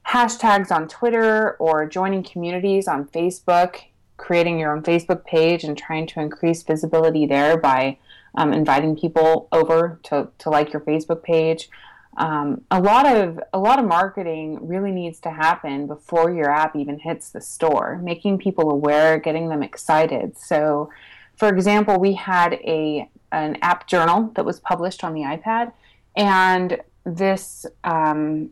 hashtags 0.08 0.72
on 0.72 0.88
Twitter 0.88 1.52
or 1.60 1.86
joining 1.86 2.24
communities 2.24 2.88
on 2.88 3.06
Facebook 3.06 3.82
creating 4.24 4.58
your 4.58 4.74
own 4.74 4.81
Facebook 4.81 5.25
page 5.25 5.66
and 5.66 5.78
trying 5.78 6.08
to 6.08 6.22
increase 6.22 6.64
visibility 6.64 7.25
there 7.25 7.58
by 7.58 7.98
um, 8.36 8.54
inviting 8.54 8.96
people 8.96 9.50
over 9.52 10.00
to, 10.04 10.30
to 10.38 10.50
like 10.50 10.72
your 10.72 10.81
Facebook 10.81 11.22
page. 11.24 11.70
Um, 12.16 12.62
a 12.72 12.80
lot 12.80 13.06
of 13.06 13.40
a 13.52 13.60
lot 13.60 13.80
of 13.80 13.86
marketing 13.86 14.66
really 14.66 14.92
needs 14.92 15.20
to 15.22 15.31
happen 15.31 15.88
before 15.88 16.31
your 16.31 16.50
app 16.50 16.75
even 16.75 17.00
hits 17.00 17.31
the 17.31 17.42
store, 17.42 18.00
making 18.02 18.38
people 18.38 18.70
aware, 18.72 19.20
getting 19.20 19.50
them 19.50 19.62
excited. 19.62 20.38
So, 20.38 20.90
for 21.36 21.50
example, 21.50 22.00
we 22.00 22.14
had 22.14 22.54
a 22.54 23.10
an 23.31 23.58
app 23.62 23.88
journal 23.88 24.31
that 24.36 24.46
was 24.46 24.60
published 24.60 25.04
on 25.04 25.14
the 25.16 25.22
iPad, 25.22 25.74
and 26.16 26.80
this 27.04 27.66
um, 27.84 28.52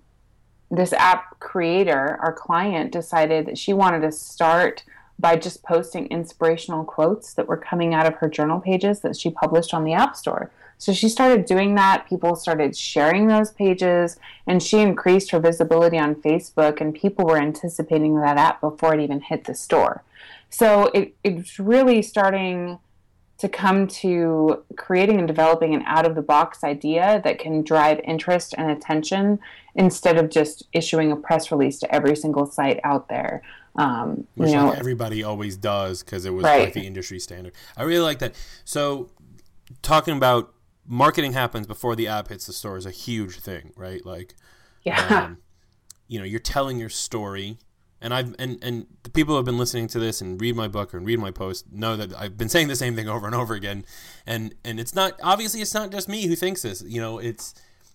this 0.71 0.91
app 0.93 1.39
creator, 1.39 2.17
our 2.19 2.33
client, 2.33 2.91
decided 2.91 3.45
that 3.45 3.57
she 3.57 3.73
wanted 3.73 4.01
to 4.01 4.11
start 4.11 4.83
by 5.21 5.35
just 5.35 5.63
posting 5.63 6.07
inspirational 6.07 6.83
quotes 6.83 7.33
that 7.35 7.47
were 7.47 7.57
coming 7.57 7.93
out 7.93 8.07
of 8.07 8.15
her 8.15 8.27
journal 8.27 8.59
pages 8.59 9.01
that 9.01 9.15
she 9.15 9.29
published 9.29 9.73
on 9.73 9.83
the 9.83 9.93
App 9.93 10.15
Store. 10.15 10.49
So 10.79 10.93
she 10.93 11.09
started 11.09 11.45
doing 11.45 11.75
that. 11.75 12.09
People 12.09 12.35
started 12.35 12.75
sharing 12.75 13.27
those 13.27 13.51
pages, 13.51 14.17
and 14.47 14.63
she 14.63 14.79
increased 14.79 15.29
her 15.29 15.39
visibility 15.39 15.99
on 15.99 16.15
Facebook, 16.15 16.81
and 16.81 16.93
people 16.93 17.23
were 17.25 17.37
anticipating 17.37 18.19
that 18.19 18.37
app 18.37 18.61
before 18.61 18.95
it 18.95 18.99
even 18.99 19.21
hit 19.21 19.43
the 19.43 19.53
store. 19.53 20.03
So 20.49 20.87
it, 20.87 21.13
it's 21.23 21.59
really 21.59 22.01
starting 22.01 22.79
to 23.41 23.49
come 23.49 23.87
to 23.87 24.63
creating 24.77 25.17
and 25.17 25.27
developing 25.27 25.73
an 25.73 25.81
out 25.87 26.05
of 26.05 26.13
the 26.13 26.21
box 26.21 26.63
idea 26.63 27.19
that 27.23 27.39
can 27.39 27.63
drive 27.63 27.99
interest 28.03 28.53
and 28.55 28.69
attention 28.69 29.39
instead 29.73 30.17
of 30.17 30.29
just 30.29 30.63
issuing 30.73 31.11
a 31.11 31.15
press 31.15 31.51
release 31.51 31.79
to 31.79 31.93
every 31.93 32.15
single 32.15 32.45
site 32.45 32.79
out 32.83 33.09
there. 33.09 33.41
Um, 33.75 34.27
Which 34.35 34.51
you 34.51 34.57
know, 34.57 34.69
like 34.69 34.77
everybody 34.77 35.23
always 35.23 35.57
does 35.57 36.03
because 36.03 36.25
it 36.25 36.33
was 36.33 36.43
right. 36.43 36.65
like 36.65 36.73
the 36.73 36.85
industry 36.85 37.17
standard. 37.17 37.53
I 37.75 37.81
really 37.81 38.03
like 38.03 38.19
that. 38.19 38.35
So, 38.63 39.09
talking 39.81 40.15
about 40.15 40.53
marketing 40.85 41.33
happens 41.33 41.65
before 41.65 41.95
the 41.95 42.07
app 42.07 42.27
hits 42.27 42.45
the 42.45 42.53
store 42.53 42.77
is 42.77 42.85
a 42.85 42.91
huge 42.91 43.39
thing, 43.39 43.73
right? 43.75 44.05
Like, 44.05 44.35
yeah, 44.83 45.23
um, 45.25 45.37
you 46.07 46.19
know, 46.19 46.25
you're 46.25 46.39
telling 46.39 46.77
your 46.77 46.89
story, 46.89 47.57
and 48.01 48.13
I've 48.13 48.35
and 48.39 48.57
and 48.63 48.87
the 49.03 49.09
people 49.09 49.33
who 49.33 49.37
have 49.37 49.45
been 49.45 49.57
listening 49.57 49.87
to 49.89 49.99
this 49.99 50.21
and 50.21 50.41
read 50.41 50.55
my 50.55 50.67
book 50.67 50.93
and 50.93 51.05
read 51.05 51.19
my 51.19 51.31
post 51.31 51.71
know 51.71 51.95
that 51.95 52.13
I've 52.17 52.37
been 52.37 52.49
saying 52.49 52.67
the 52.67 52.75
same 52.75 52.95
thing 52.95 53.07
over 53.15 53.25
and 53.25 53.35
over 53.35 53.53
again, 53.53 53.85
and 54.25 54.55
and 54.65 54.79
it's 54.79 54.95
not 54.95 55.13
obviously 55.21 55.61
it's 55.61 55.73
not 55.73 55.91
just 55.91 56.09
me 56.09 56.25
who 56.25 56.35
thinks 56.35 56.63
this. 56.63 56.83
You 56.85 56.99
know, 56.99 57.19
it's 57.19 57.53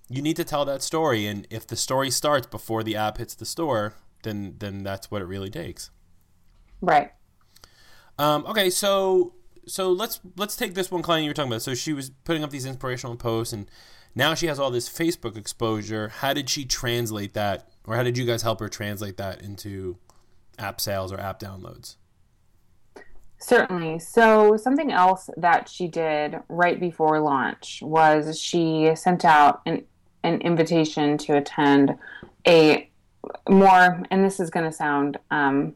you 0.08 0.22
need 0.22 0.36
to 0.36 0.44
tell 0.44 0.64
that 0.64 0.82
story, 0.82 1.26
and 1.26 1.46
if 1.50 1.66
the 1.66 1.76
story 1.76 2.10
starts 2.10 2.46
before 2.46 2.82
the 2.82 2.96
app 2.96 3.18
hits 3.18 3.34
the 3.34 3.46
store, 3.46 3.94
then 4.22 4.54
then 4.58 4.82
that's 4.84 5.10
what 5.10 5.22
it 5.22 5.26
really 5.26 5.50
takes. 5.50 5.90
Right. 6.80 7.12
Um, 8.18 8.46
okay, 8.46 8.70
so 8.70 9.34
so 9.66 9.90
let's 9.90 10.20
let's 10.36 10.56
take 10.56 10.74
this 10.74 10.90
one 10.90 11.02
client 11.02 11.24
you 11.24 11.30
were 11.30 11.34
talking 11.34 11.50
about. 11.50 11.62
So 11.62 11.74
she 11.74 11.92
was 11.92 12.10
putting 12.10 12.44
up 12.44 12.50
these 12.50 12.66
inspirational 12.66 13.16
posts, 13.16 13.52
and 13.52 13.68
now 14.14 14.34
she 14.34 14.46
has 14.46 14.58
all 14.58 14.70
this 14.70 14.88
Facebook 14.88 15.36
exposure. 15.36 16.08
How 16.08 16.32
did 16.32 16.48
she 16.48 16.64
translate 16.64 17.34
that, 17.34 17.68
or 17.86 17.96
how 17.96 18.02
did 18.02 18.18
you 18.18 18.24
guys 18.24 18.42
help 18.42 18.60
her 18.60 18.68
translate 18.68 19.16
that 19.16 19.42
into 19.42 19.96
app 20.58 20.80
sales 20.80 21.12
or 21.12 21.20
app 21.20 21.40
downloads? 21.40 21.96
Certainly. 23.38 23.98
So, 23.98 24.56
something 24.56 24.90
else 24.90 25.28
that 25.36 25.68
she 25.68 25.88
did 25.88 26.40
right 26.48 26.80
before 26.80 27.20
launch 27.20 27.80
was 27.82 28.40
she 28.40 28.90
sent 28.94 29.24
out 29.24 29.60
an, 29.66 29.84
an 30.22 30.40
invitation 30.40 31.18
to 31.18 31.36
attend 31.36 31.96
a 32.46 32.90
more, 33.48 34.02
and 34.10 34.24
this 34.24 34.40
is 34.40 34.50
going 34.50 34.64
to 34.64 34.72
sound 34.72 35.18
um, 35.30 35.74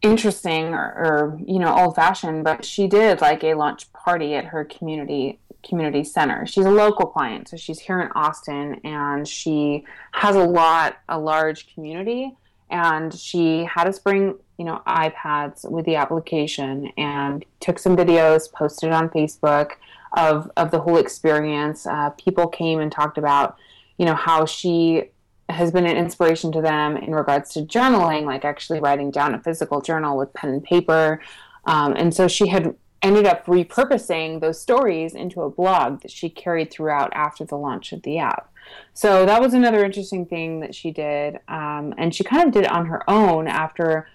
interesting 0.00 0.72
or, 0.74 0.84
or, 0.84 1.40
you 1.44 1.58
know 1.58 1.74
old 1.76 1.96
fashioned, 1.96 2.44
but 2.44 2.64
she 2.64 2.86
did 2.86 3.20
like 3.20 3.44
a 3.44 3.54
launch 3.54 3.92
party 3.92 4.34
at 4.34 4.46
her 4.46 4.64
community 4.64 5.38
community 5.62 6.04
center. 6.04 6.46
She's 6.46 6.64
a 6.64 6.70
local 6.70 7.06
client, 7.06 7.48
so 7.48 7.56
she's 7.56 7.80
here 7.80 8.00
in 8.00 8.08
Austin, 8.12 8.80
and 8.84 9.26
she 9.26 9.84
has 10.12 10.36
a 10.36 10.44
lot, 10.44 10.98
a 11.08 11.18
large 11.18 11.72
community. 11.72 12.36
And 12.70 13.12
she 13.12 13.64
had 13.64 13.86
us 13.86 13.98
bring, 13.98 14.34
you 14.58 14.64
know, 14.64 14.80
iPads 14.86 15.70
with 15.70 15.84
the 15.84 15.96
application, 15.96 16.90
and 16.96 17.44
took 17.60 17.78
some 17.78 17.96
videos, 17.96 18.50
posted 18.50 18.92
on 18.92 19.10
Facebook 19.10 19.72
of 20.16 20.50
of 20.56 20.70
the 20.70 20.80
whole 20.80 20.96
experience. 20.96 21.86
Uh, 21.86 22.10
people 22.10 22.48
came 22.48 22.80
and 22.80 22.90
talked 22.90 23.18
about, 23.18 23.56
you 23.98 24.06
know, 24.06 24.14
how 24.14 24.46
she 24.46 25.04
has 25.48 25.70
been 25.70 25.86
an 25.86 25.96
inspiration 25.96 26.50
to 26.52 26.62
them 26.62 26.96
in 26.96 27.14
regards 27.14 27.52
to 27.52 27.60
journaling, 27.60 28.24
like 28.24 28.44
actually 28.44 28.80
writing 28.80 29.10
down 29.10 29.34
a 29.34 29.42
physical 29.42 29.82
journal 29.82 30.16
with 30.16 30.32
pen 30.32 30.50
and 30.50 30.64
paper. 30.64 31.20
Um, 31.66 31.92
and 31.94 32.14
so 32.14 32.26
she 32.26 32.46
had 32.48 32.74
ended 33.02 33.26
up 33.26 33.46
repurposing 33.46 34.40
those 34.40 34.60
stories 34.60 35.14
into 35.14 35.42
a 35.42 35.50
blog 35.50 36.02
that 36.02 36.10
she 36.10 36.30
carried 36.30 36.70
throughout 36.70 37.10
after 37.14 37.44
the 37.44 37.56
launch 37.56 37.92
of 37.92 38.02
the 38.02 38.18
app. 38.18 38.52
So 38.94 39.26
that 39.26 39.40
was 39.40 39.54
another 39.54 39.84
interesting 39.84 40.24
thing 40.24 40.60
that 40.60 40.74
she 40.74 40.92
did. 40.92 41.38
Um, 41.48 41.94
and 41.98 42.14
she 42.14 42.24
kind 42.24 42.46
of 42.46 42.52
did 42.52 42.64
it 42.64 42.70
on 42.70 42.86
her 42.86 43.08
own 43.10 43.48
after 43.48 44.06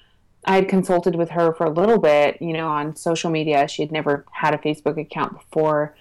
I 0.45 0.55
had 0.55 0.69
consulted 0.69 1.15
with 1.15 1.29
her 1.31 1.53
for 1.53 1.65
a 1.65 1.69
little 1.69 1.99
bit, 1.99 2.41
you 2.41 2.53
know, 2.53 2.69
on 2.69 2.95
social 2.95 3.29
media. 3.29 3.67
She 3.67 3.81
had 3.81 3.91
never 3.91 4.25
had 4.31 4.53
a 4.53 4.57
Facebook 4.57 4.99
account 4.99 5.33
before. 5.33 5.95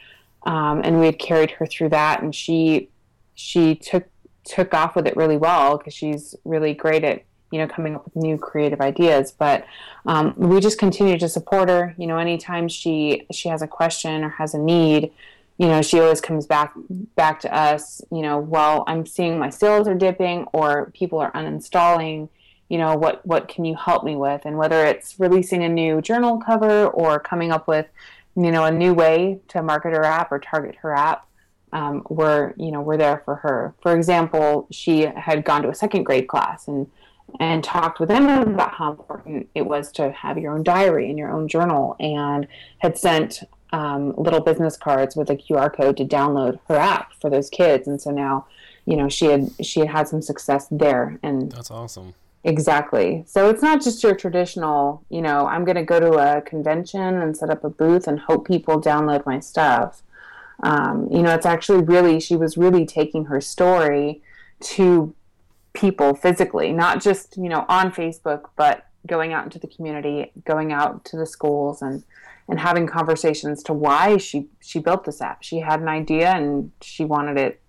Um, 0.44 0.80
and 0.84 1.00
we 1.00 1.06
had 1.06 1.18
carried 1.18 1.50
her 1.52 1.66
through 1.66 1.88
that. 1.88 2.22
And 2.22 2.32
she, 2.32 2.90
she 3.34 3.74
took, 3.74 4.04
took 4.44 4.72
off 4.72 4.94
with 4.94 5.08
it 5.08 5.16
really 5.16 5.36
well 5.36 5.76
because 5.76 5.94
she's 5.94 6.36
really 6.44 6.74
great 6.74 7.02
at 7.02 7.24
you 7.56 7.62
know 7.62 7.68
coming 7.68 7.96
up 7.96 8.04
with 8.04 8.16
new 8.16 8.36
creative 8.36 8.80
ideas. 8.80 9.32
But 9.32 9.66
um, 10.04 10.34
we 10.36 10.60
just 10.60 10.78
continue 10.78 11.18
to 11.18 11.28
support 11.28 11.68
her. 11.68 11.94
You 11.98 12.06
know 12.06 12.18
anytime 12.18 12.68
she 12.68 13.26
she 13.32 13.48
has 13.48 13.62
a 13.62 13.68
question 13.68 14.24
or 14.24 14.28
has 14.30 14.54
a 14.54 14.58
need 14.58 15.12
you 15.58 15.68
know 15.68 15.80
she 15.80 15.98
always 15.98 16.20
comes 16.20 16.46
back 16.46 16.74
back 17.14 17.40
to 17.40 17.54
us 17.54 18.02
you 18.12 18.20
know 18.20 18.38
well 18.38 18.84
i'm 18.86 19.06
seeing 19.06 19.38
my 19.38 19.48
sales 19.48 19.88
are 19.88 19.94
dipping 19.94 20.44
or 20.52 20.90
people 20.92 21.18
are 21.18 21.32
uninstalling 21.32 22.28
you 22.68 22.78
know 22.78 22.96
what 22.96 23.24
what 23.26 23.48
can 23.48 23.64
you 23.64 23.74
help 23.76 24.04
me 24.04 24.16
with? 24.16 24.42
And 24.44 24.58
whether 24.58 24.84
it's 24.84 25.18
releasing 25.18 25.62
a 25.62 25.68
new 25.68 26.00
journal 26.00 26.38
cover 26.38 26.86
or 26.88 27.20
coming 27.20 27.52
up 27.52 27.68
with 27.68 27.86
you 28.36 28.50
know 28.50 28.64
a 28.64 28.70
new 28.70 28.92
way 28.92 29.40
to 29.48 29.62
market 29.62 29.90
her 29.90 30.04
app 30.04 30.32
or 30.32 30.38
target 30.38 30.76
her 30.76 30.94
app 30.94 31.26
um, 31.72 32.04
we're 32.08 32.54
you 32.56 32.70
know 32.72 32.80
we're 32.80 32.96
there 32.96 33.22
for 33.24 33.36
her. 33.36 33.74
For 33.82 33.94
example 33.96 34.66
she 34.70 35.02
had 35.02 35.44
gone 35.44 35.62
to 35.62 35.68
a 35.68 35.74
second 35.74 36.04
grade 36.04 36.28
class 36.28 36.66
and 36.68 36.90
and 37.40 37.62
talked 37.62 38.00
with 38.00 38.08
them 38.08 38.28
about 38.28 38.74
how 38.74 38.90
important 38.90 39.48
it 39.54 39.66
was 39.66 39.90
to 39.92 40.10
have 40.12 40.38
your 40.38 40.54
own 40.54 40.62
diary 40.62 41.08
and 41.08 41.18
your 41.18 41.30
own 41.30 41.48
journal 41.48 41.96
and 41.98 42.46
had 42.78 42.96
sent 42.96 43.42
um, 43.72 44.14
little 44.16 44.40
business 44.40 44.76
cards 44.76 45.16
with 45.16 45.28
a 45.28 45.36
QR 45.36 45.74
code 45.74 45.96
to 45.96 46.04
download 46.04 46.58
her 46.68 46.76
app 46.76 47.12
for 47.20 47.28
those 47.28 47.50
kids. 47.50 47.88
And 47.88 48.00
so 48.00 48.10
now, 48.10 48.46
you 48.84 48.96
know, 48.96 49.08
she 49.08 49.26
had 49.26 49.50
she 49.60 49.80
had 49.80 49.88
had 49.88 50.08
some 50.08 50.22
success 50.22 50.68
there. 50.70 51.18
And 51.22 51.50
that's 51.50 51.70
awesome. 51.70 52.14
Exactly. 52.44 53.24
So 53.26 53.50
it's 53.50 53.60
not 53.60 53.82
just 53.82 54.04
your 54.04 54.14
traditional, 54.14 55.02
you 55.10 55.20
know, 55.20 55.48
I'm 55.48 55.64
going 55.64 55.76
to 55.76 55.82
go 55.82 55.98
to 55.98 56.12
a 56.12 56.40
convention 56.42 57.00
and 57.00 57.36
set 57.36 57.50
up 57.50 57.64
a 57.64 57.70
booth 57.70 58.06
and 58.06 58.20
hope 58.20 58.46
people 58.46 58.80
download 58.80 59.26
my 59.26 59.40
stuff. 59.40 60.02
Um, 60.62 61.08
you 61.10 61.22
know, 61.22 61.34
it's 61.34 61.44
actually 61.44 61.82
really, 61.82 62.20
she 62.20 62.36
was 62.36 62.56
really 62.56 62.86
taking 62.86 63.24
her 63.24 63.40
story 63.40 64.22
to 64.60 65.12
people 65.76 66.14
physically, 66.14 66.72
not 66.72 67.00
just, 67.00 67.36
you 67.36 67.48
know, 67.48 67.64
on 67.68 67.92
Facebook, 67.92 68.48
but 68.56 68.86
going 69.06 69.32
out 69.32 69.44
into 69.44 69.58
the 69.58 69.68
community, 69.68 70.32
going 70.44 70.72
out 70.72 71.04
to 71.04 71.16
the 71.16 71.26
schools 71.26 71.82
and 71.82 72.02
and 72.48 72.60
having 72.60 72.86
conversations 72.86 73.62
to 73.64 73.72
why 73.72 74.16
she 74.16 74.48
she 74.60 74.78
built 74.78 75.04
this 75.04 75.20
app. 75.20 75.42
She 75.42 75.60
had 75.60 75.80
an 75.80 75.88
idea 75.88 76.32
and 76.32 76.70
she 76.80 77.04
wanted 77.04 77.38
it 77.38 77.60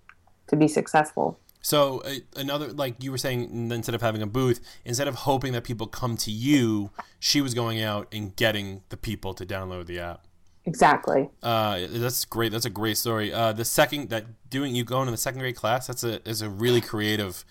to 0.48 0.56
be 0.56 0.68
successful. 0.68 1.38
So 1.60 2.00
uh, 2.00 2.14
another 2.36 2.68
like 2.72 3.02
you 3.02 3.10
were 3.10 3.18
saying 3.18 3.70
instead 3.70 3.94
of 3.94 4.02
having 4.02 4.22
a 4.22 4.26
booth, 4.26 4.60
instead 4.84 5.08
of 5.08 5.14
hoping 5.14 5.52
that 5.52 5.64
people 5.64 5.86
come 5.86 6.16
to 6.18 6.30
you, 6.30 6.90
she 7.18 7.40
was 7.40 7.54
going 7.54 7.82
out 7.82 8.08
and 8.12 8.34
getting 8.36 8.82
the 8.88 8.96
people 8.96 9.34
to 9.34 9.44
download 9.44 9.86
the 9.86 9.98
app. 9.98 10.26
Exactly. 10.64 11.28
Uh, 11.42 11.86
that's 11.90 12.24
great. 12.24 12.52
That's 12.52 12.66
a 12.66 12.70
great 12.70 12.98
story. 12.98 13.32
Uh, 13.32 13.52
the 13.52 13.64
second 13.64 14.10
that 14.10 14.26
doing 14.50 14.74
you 14.74 14.84
going 14.84 15.06
to 15.06 15.10
the 15.10 15.16
second 15.16 15.40
grade 15.40 15.56
class, 15.56 15.86
that's 15.86 16.04
a 16.04 16.26
is 16.28 16.42
a 16.42 16.48
really 16.48 16.80
creative 16.80 17.44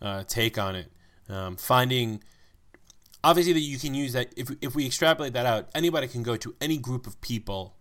uh, 0.00 0.24
take 0.26 0.58
on 0.58 0.76
it. 0.76 0.90
Um, 1.28 1.56
finding 1.56 2.22
obviously 3.22 3.52
that 3.52 3.60
you 3.60 3.78
can 3.78 3.94
use 3.94 4.12
that 4.14 4.32
if 4.36 4.50
if 4.60 4.74
we 4.74 4.86
extrapolate 4.86 5.32
that 5.34 5.46
out, 5.46 5.68
anybody 5.74 6.08
can 6.08 6.22
go 6.22 6.36
to 6.36 6.54
any 6.60 6.76
group 6.76 7.06
of 7.06 7.20
people 7.20 7.76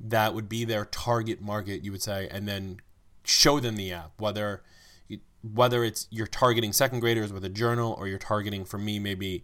that 0.00 0.34
would 0.34 0.48
be 0.48 0.64
their 0.64 0.84
target 0.84 1.40
market, 1.40 1.84
you 1.84 1.92
would 1.92 2.02
say, 2.02 2.28
and 2.30 2.48
then 2.48 2.80
show 3.24 3.60
them 3.60 3.76
the 3.76 3.92
app, 3.92 4.12
whether 4.18 4.62
whether 5.42 5.84
it's 5.84 6.06
you're 6.10 6.26
targeting 6.26 6.72
second 6.72 7.00
graders 7.00 7.32
with 7.32 7.44
a 7.44 7.48
journal 7.48 7.94
or 7.98 8.06
you're 8.06 8.18
targeting 8.18 8.64
for 8.64 8.78
me 8.78 8.98
maybe 8.98 9.42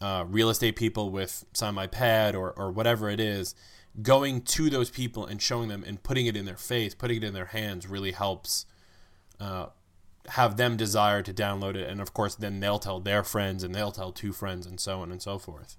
uh, 0.00 0.24
real 0.26 0.50
estate 0.50 0.76
people 0.76 1.10
with 1.10 1.44
Sign 1.52 1.74
My 1.74 1.86
Pad 1.86 2.34
or, 2.34 2.50
or 2.52 2.70
whatever 2.70 3.08
it 3.08 3.20
is 3.20 3.54
going 4.02 4.42
to 4.42 4.70
those 4.70 4.90
people 4.90 5.26
and 5.26 5.40
showing 5.40 5.68
them 5.68 5.84
and 5.86 6.02
putting 6.02 6.26
it 6.26 6.36
in 6.36 6.46
their 6.46 6.56
face 6.56 6.94
putting 6.94 7.18
it 7.18 7.24
in 7.24 7.34
their 7.34 7.46
hands 7.46 7.86
really 7.86 8.12
helps 8.12 8.66
uh, 9.40 9.66
have 10.30 10.56
them 10.56 10.76
desire 10.76 11.22
to 11.22 11.32
download 11.32 11.74
it 11.74 11.88
and 11.88 12.00
of 12.00 12.12
course 12.12 12.34
then 12.34 12.60
they'll 12.60 12.78
tell 12.78 13.00
their 13.00 13.22
friends 13.22 13.62
and 13.62 13.74
they'll 13.74 13.92
tell 13.92 14.12
two 14.12 14.32
friends 14.32 14.66
and 14.66 14.80
so 14.80 15.00
on 15.00 15.10
and 15.10 15.22
so 15.22 15.38
forth. 15.38 15.76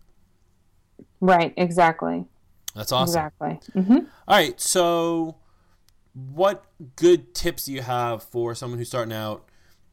Right 1.19 1.53
exactly. 1.57 2.25
That's 2.75 2.91
awesome. 2.91 3.09
Exactly. 3.09 3.81
Mm-hmm. 3.81 3.97
All 4.27 4.37
right 4.37 4.59
so 4.59 5.37
what 6.13 6.65
good 6.95 7.33
tips 7.33 7.65
do 7.65 7.73
you 7.73 7.81
have 7.81 8.23
for 8.23 8.53
someone 8.53 8.77
who's 8.77 8.89
starting 8.89 9.13
out 9.13 9.47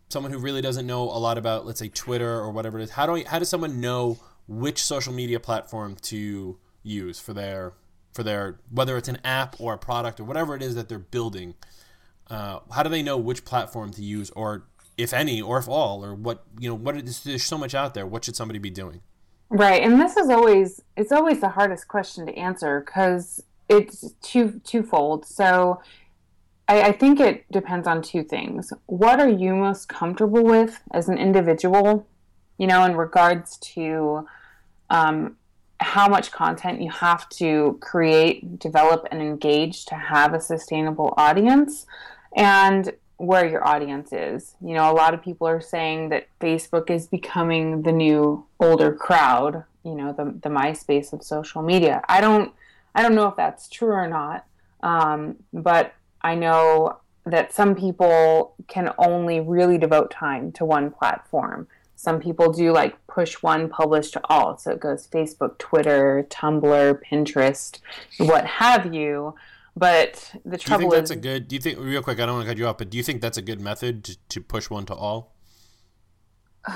someone 0.09 0.33
who 0.33 0.39
really 0.39 0.63
doesn't 0.63 0.87
know 0.87 1.03
a 1.03 1.19
lot 1.19 1.37
about 1.39 1.67
let's 1.67 1.79
say 1.79 1.89
twitter 1.89 2.39
or 2.39 2.51
whatever 2.51 2.79
it 2.79 2.83
is? 2.83 2.91
How 2.91 3.07
do 3.07 3.17
I, 3.17 3.25
how 3.25 3.39
does 3.39 3.49
someone 3.49 3.81
know 3.81 4.19
which 4.47 4.83
social 4.83 5.13
media 5.13 5.39
platform 5.39 5.97
to 6.03 6.59
use 6.83 7.21
for 7.21 7.35
their 7.35 7.75
for 8.13 8.23
their 8.23 8.59
whether 8.71 8.97
it's 8.97 9.09
an 9.09 9.19
app 9.23 9.61
or 9.61 9.75
a 9.75 9.79
product 9.79 10.19
or 10.19 10.25
whatever 10.25 10.57
it 10.57 10.63
is 10.63 10.75
that 10.75 10.89
they're 10.89 10.99
building 10.99 11.55
uh, 12.31 12.61
how 12.73 12.83
do 12.83 12.91
they 12.91 13.03
know 13.03 13.17
which 13.17 13.45
platform 13.45 13.93
to 13.93 14.03
use, 14.03 14.31
or 14.31 14.67
if 14.97 15.13
any, 15.13 15.41
or 15.41 15.59
if 15.59 15.69
all, 15.69 16.05
or 16.05 16.15
what 16.15 16.45
you 16.59 16.69
know? 16.69 16.75
What 16.75 16.97
is, 16.97 17.23
there's 17.23 17.45
so 17.45 17.59
much 17.59 17.75
out 17.75 17.95
there. 17.95 18.07
What 18.07 18.25
should 18.25 18.37
somebody 18.37 18.59
be 18.59 18.71
doing? 18.71 19.01
Right, 19.51 19.83
and 19.83 20.01
this 20.01 20.17
is 20.17 20.29
always 20.29 20.83
it's 20.97 21.13
always 21.13 21.41
the 21.41 21.49
hardest 21.49 21.89
question 21.89 22.27
to 22.27 22.35
answer 22.37 22.81
because 22.81 23.43
it's 23.69 24.13
two 24.23 24.61
twofold. 24.65 25.25
So 25.27 25.81
I, 26.69 26.83
I 26.83 26.93
think 26.93 27.19
it 27.19 27.51
depends 27.51 27.87
on 27.87 28.03
two 28.03 28.23
things. 28.23 28.73
What 28.87 29.21
are 29.21 29.29
you 29.29 29.55
most 29.55 29.89
comfortable 29.89 30.45
with 30.45 30.81
as 30.93 31.09
an 31.09 31.17
individual? 31.17 32.07
You 32.59 32.67
know, 32.67 32.85
in 32.85 32.97
regards 32.97 33.57
to 33.59 34.27
um, 34.91 35.37
how 35.81 36.09
much 36.09 36.33
content 36.33 36.83
you 36.83 36.91
have 36.91 37.29
to 37.31 37.79
create, 37.81 38.59
develop, 38.59 39.07
and 39.11 39.23
engage 39.23 39.87
to 39.87 39.95
have 39.95 40.35
a 40.35 40.41
sustainable 40.41 41.15
audience 41.17 41.87
and 42.37 42.93
where 43.17 43.47
your 43.47 43.67
audience 43.67 44.13
is. 44.13 44.55
You 44.61 44.75
know, 44.75 44.91
a 44.91 44.95
lot 44.95 45.13
of 45.13 45.23
people 45.23 45.47
are 45.49 45.61
saying 45.61 46.11
that 46.11 46.29
Facebook 46.41 46.89
is 46.89 47.07
becoming 47.07 47.83
the 47.83 47.93
new 47.93 48.47
older 48.61 48.95
crowd, 48.95 49.65
you 49.85 49.95
know, 49.95 50.13
the, 50.13 50.25
the 50.25 50.49
MySpace 50.49 51.13
of 51.13 51.23
social 51.23 51.63
media. 51.63 52.03
I 52.09 52.21
don't 52.21 52.53
I 52.95 53.03
don't 53.03 53.15
know 53.15 53.29
if 53.29 53.37
that's 53.37 53.69
true 53.69 53.93
or 53.93 54.09
not. 54.09 54.45
Um, 54.83 55.37
but 55.53 55.95
I 56.23 56.35
know 56.35 56.99
that 57.27 57.53
some 57.53 57.75
people 57.75 58.55
can 58.69 58.93
only 58.99 59.41
really 59.41 59.79
devote 59.79 60.11
time 60.11 60.53
to 60.53 60.65
one 60.65 60.91
platform. 60.91 61.69
Some 61.97 62.21
people 62.21 62.53
do 62.53 62.73
like 62.73 62.97
push 63.07 63.35
one, 63.35 63.69
publish 63.69 64.11
to 64.13 64.21
all. 64.29 64.57
So 64.57 64.73
it 64.73 64.81
goes 64.81 65.07
Facebook, 65.09 65.59
Twitter, 65.59 66.27
Tumblr, 66.31 67.01
Pinterest, 67.05 67.81
what 68.19 68.47
have 68.47 68.95
you. 68.95 69.35
But 69.79 70.35
the 70.45 70.59
trouble 70.59 70.91
do 70.91 70.97
you 70.97 71.03
think 71.03 71.03
that's 71.03 71.11
a 71.11 71.17
good? 71.17 71.49
Do 71.49 71.55
you 71.55 71.61
think 71.61 71.79
real 71.79 72.03
quick? 72.03 72.19
I 72.19 72.27
don't 72.27 72.35
want 72.35 72.47
to 72.47 72.51
cut 72.51 72.59
you 72.59 72.67
off, 72.67 72.79
but 72.79 72.91
do 72.91 72.97
you 72.97 73.05
think 73.05 73.21
that's 73.21 73.39
a 73.39 73.43
good 73.43 73.61
method 73.61 74.03
to, 74.05 74.17
to 74.31 74.41
push 74.41 74.69
one 74.71 74.85
to 74.87 74.95
all? 74.95 75.37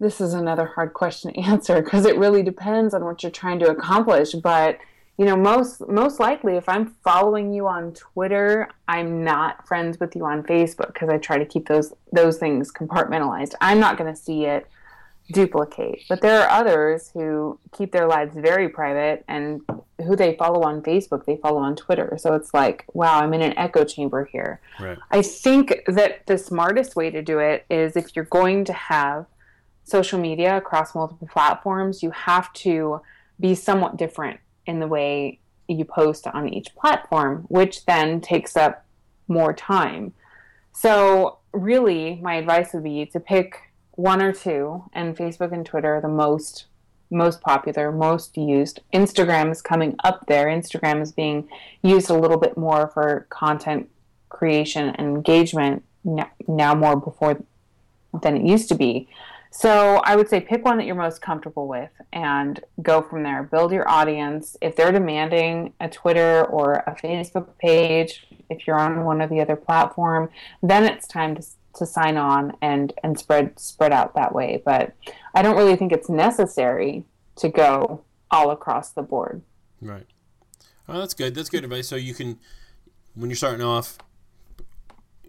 this 0.00 0.20
is 0.20 0.34
another 0.34 0.66
hard 0.66 0.94
question 0.94 1.32
to 1.32 1.40
answer 1.48 1.80
because 1.80 2.04
it 2.04 2.18
really 2.18 2.42
depends 2.42 2.92
on 2.92 3.04
what 3.04 3.22
you're 3.22 3.30
trying 3.30 3.60
to 3.60 3.70
accomplish. 3.70 4.32
But 4.32 4.78
you 5.16 5.26
know, 5.26 5.36
most 5.36 5.86
most 5.86 6.18
likely, 6.18 6.56
if 6.56 6.68
I'm 6.68 6.96
following 7.04 7.52
you 7.52 7.68
on 7.68 7.92
Twitter, 7.92 8.68
I'm 8.88 9.22
not 9.22 9.68
friends 9.68 10.00
with 10.00 10.16
you 10.16 10.24
on 10.24 10.42
Facebook 10.42 10.88
because 10.88 11.08
I 11.08 11.18
try 11.18 11.38
to 11.38 11.46
keep 11.46 11.68
those 11.68 11.92
those 12.12 12.38
things 12.38 12.72
compartmentalized. 12.72 13.54
I'm 13.60 13.78
not 13.78 13.96
going 13.96 14.12
to 14.12 14.20
see 14.20 14.46
it 14.46 14.66
duplicate. 15.32 16.02
But 16.08 16.20
there 16.20 16.42
are 16.42 16.50
others 16.50 17.10
who 17.14 17.60
keep 17.72 17.92
their 17.92 18.06
lives 18.08 18.34
very 18.34 18.68
private 18.68 19.24
and 19.28 19.60
who 19.98 20.16
they 20.16 20.34
follow 20.36 20.62
on 20.62 20.82
Facebook, 20.82 21.24
they 21.24 21.36
follow 21.36 21.60
on 21.60 21.76
Twitter. 21.76 22.16
So 22.18 22.34
it's 22.34 22.52
like, 22.52 22.84
wow, 22.94 23.20
I'm 23.20 23.32
in 23.34 23.42
an 23.42 23.56
echo 23.56 23.84
chamber 23.84 24.24
here. 24.24 24.60
Right. 24.80 24.98
I 25.10 25.22
think 25.22 25.82
that 25.86 26.26
the 26.26 26.36
smartest 26.38 26.96
way 26.96 27.10
to 27.10 27.22
do 27.22 27.38
it 27.38 27.64
is 27.70 27.96
if 27.96 28.14
you're 28.16 28.24
going 28.24 28.64
to 28.66 28.72
have 28.72 29.26
social 29.84 30.18
media 30.18 30.56
across 30.56 30.94
multiple 30.94 31.28
platforms, 31.30 32.02
you 32.02 32.10
have 32.10 32.52
to 32.54 33.00
be 33.38 33.54
somewhat 33.54 33.96
different 33.96 34.40
in 34.66 34.80
the 34.80 34.88
way 34.88 35.38
you 35.68 35.84
post 35.84 36.26
on 36.26 36.48
each 36.48 36.74
platform, 36.74 37.44
which 37.48 37.84
then 37.86 38.20
takes 38.20 38.56
up 38.56 38.84
more 39.28 39.52
time. 39.52 40.12
So, 40.72 41.38
really, 41.52 42.18
my 42.22 42.34
advice 42.34 42.72
would 42.74 42.84
be 42.84 43.06
to 43.06 43.20
pick 43.20 43.72
one 43.92 44.20
or 44.20 44.32
two, 44.32 44.84
and 44.92 45.16
Facebook 45.16 45.52
and 45.52 45.64
Twitter 45.64 45.96
are 45.96 46.00
the 46.00 46.08
most 46.08 46.66
most 47.14 47.40
popular, 47.40 47.90
most 47.90 48.36
used. 48.36 48.80
Instagram 48.92 49.50
is 49.50 49.62
coming 49.62 49.96
up 50.04 50.26
there. 50.26 50.46
Instagram 50.46 51.00
is 51.00 51.12
being 51.12 51.48
used 51.82 52.10
a 52.10 52.18
little 52.18 52.38
bit 52.38 52.56
more 52.58 52.88
for 52.88 53.26
content 53.30 53.88
creation 54.28 54.88
and 54.96 55.16
engagement 55.16 55.84
now 56.04 56.74
more 56.74 56.96
before 56.96 57.42
than 58.22 58.36
it 58.36 58.44
used 58.44 58.68
to 58.68 58.74
be. 58.74 59.08
So 59.50 60.00
I 60.04 60.16
would 60.16 60.28
say 60.28 60.40
pick 60.40 60.64
one 60.64 60.78
that 60.78 60.84
you're 60.84 60.96
most 60.96 61.22
comfortable 61.22 61.68
with 61.68 61.92
and 62.12 62.58
go 62.82 63.00
from 63.00 63.22
there. 63.22 63.44
Build 63.44 63.70
your 63.70 63.88
audience. 63.88 64.56
If 64.60 64.74
they're 64.74 64.90
demanding 64.90 65.74
a 65.78 65.88
Twitter 65.88 66.44
or 66.46 66.82
a 66.88 66.96
Facebook 67.00 67.56
page, 67.58 68.26
if 68.50 68.66
you're 68.66 68.78
on 68.78 69.04
one 69.04 69.20
of 69.20 69.30
the 69.30 69.40
other 69.40 69.54
platform, 69.54 70.28
then 70.60 70.84
it's 70.84 71.06
time 71.06 71.36
to, 71.36 71.46
to 71.76 71.86
sign 71.86 72.16
on 72.16 72.56
and, 72.62 72.92
and 73.02 73.18
spread 73.18 73.58
spread 73.58 73.92
out 73.92 74.14
that 74.14 74.34
way. 74.34 74.62
But 74.64 74.94
I 75.34 75.42
don't 75.42 75.56
really 75.56 75.76
think 75.76 75.92
it's 75.92 76.08
necessary 76.08 77.04
to 77.36 77.48
go 77.48 78.02
all 78.30 78.50
across 78.50 78.90
the 78.90 79.02
board. 79.02 79.42
Right. 79.80 80.06
Oh, 80.88 80.98
that's 80.98 81.14
good. 81.14 81.34
That's 81.34 81.48
good 81.48 81.64
advice. 81.64 81.88
So 81.88 81.96
you 81.96 82.14
can, 82.14 82.38
when 83.14 83.30
you're 83.30 83.36
starting 83.36 83.64
off, 83.64 83.98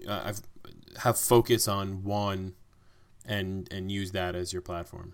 uh, 0.07 0.21
I've 0.25 0.41
have 0.97 1.17
focus 1.17 1.67
on 1.67 2.03
one 2.03 2.53
and 3.25 3.71
and 3.71 3.91
use 3.91 4.11
that 4.11 4.35
as 4.35 4.53
your 4.53 4.61
platform. 4.61 5.13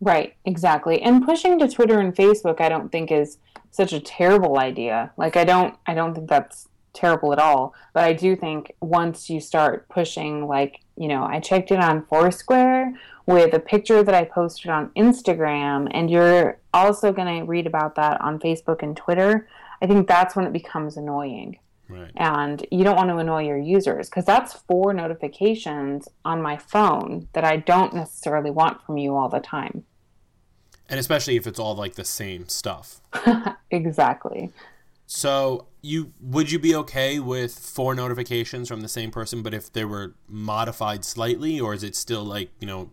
Right, 0.00 0.34
exactly. 0.44 1.00
And 1.00 1.24
pushing 1.24 1.58
to 1.60 1.68
Twitter 1.68 2.00
and 2.00 2.14
Facebook 2.14 2.60
I 2.60 2.68
don't 2.68 2.90
think 2.90 3.10
is 3.10 3.38
such 3.70 3.92
a 3.92 4.00
terrible 4.00 4.58
idea. 4.58 5.12
Like 5.16 5.36
I 5.36 5.44
don't 5.44 5.74
I 5.86 5.94
don't 5.94 6.14
think 6.14 6.28
that's 6.28 6.68
terrible 6.94 7.32
at 7.32 7.38
all. 7.38 7.74
But 7.92 8.04
I 8.04 8.12
do 8.12 8.36
think 8.36 8.72
once 8.80 9.28
you 9.28 9.40
start 9.40 9.88
pushing 9.88 10.46
like, 10.46 10.80
you 10.96 11.08
know, 11.08 11.24
I 11.24 11.40
checked 11.40 11.70
it 11.70 11.80
on 11.80 12.06
Foursquare 12.06 12.94
with 13.26 13.52
a 13.54 13.60
picture 13.60 14.02
that 14.02 14.14
I 14.14 14.24
posted 14.24 14.70
on 14.70 14.90
Instagram 14.90 15.88
and 15.90 16.10
you're 16.10 16.58
also 16.72 17.12
going 17.12 17.40
to 17.40 17.44
read 17.44 17.66
about 17.66 17.96
that 17.96 18.20
on 18.20 18.38
Facebook 18.38 18.82
and 18.82 18.96
Twitter, 18.96 19.48
I 19.82 19.86
think 19.86 20.08
that's 20.08 20.36
when 20.36 20.46
it 20.46 20.52
becomes 20.52 20.96
annoying. 20.96 21.58
Right. 21.88 22.10
And 22.16 22.64
you 22.70 22.82
don't 22.84 22.96
want 22.96 23.10
to 23.10 23.18
annoy 23.18 23.46
your 23.46 23.58
users 23.58 24.08
because 24.08 24.24
that's 24.24 24.54
four 24.54 24.94
notifications 24.94 26.08
on 26.24 26.40
my 26.40 26.56
phone 26.56 27.28
that 27.34 27.44
I 27.44 27.58
don't 27.58 27.94
necessarily 27.94 28.50
want 28.50 28.82
from 28.82 28.96
you 28.96 29.14
all 29.14 29.28
the 29.28 29.40
time. 29.40 29.84
And 30.88 31.00
especially 31.00 31.36
if 31.36 31.46
it's 31.46 31.58
all 31.58 31.74
like 31.74 31.94
the 31.94 32.04
same 32.04 32.48
stuff. 32.48 33.00
exactly. 33.70 34.50
So 35.06 35.66
you 35.82 36.12
would 36.20 36.50
you 36.50 36.58
be 36.58 36.74
okay 36.76 37.18
with 37.18 37.58
four 37.58 37.94
notifications 37.94 38.68
from 38.68 38.80
the 38.80 38.88
same 38.88 39.10
person, 39.10 39.42
but 39.42 39.52
if 39.52 39.72
they 39.72 39.84
were 39.84 40.14
modified 40.28 41.04
slightly, 41.04 41.60
or 41.60 41.74
is 41.74 41.82
it 41.82 41.94
still 41.94 42.24
like 42.24 42.50
you 42.58 42.66
know 42.66 42.90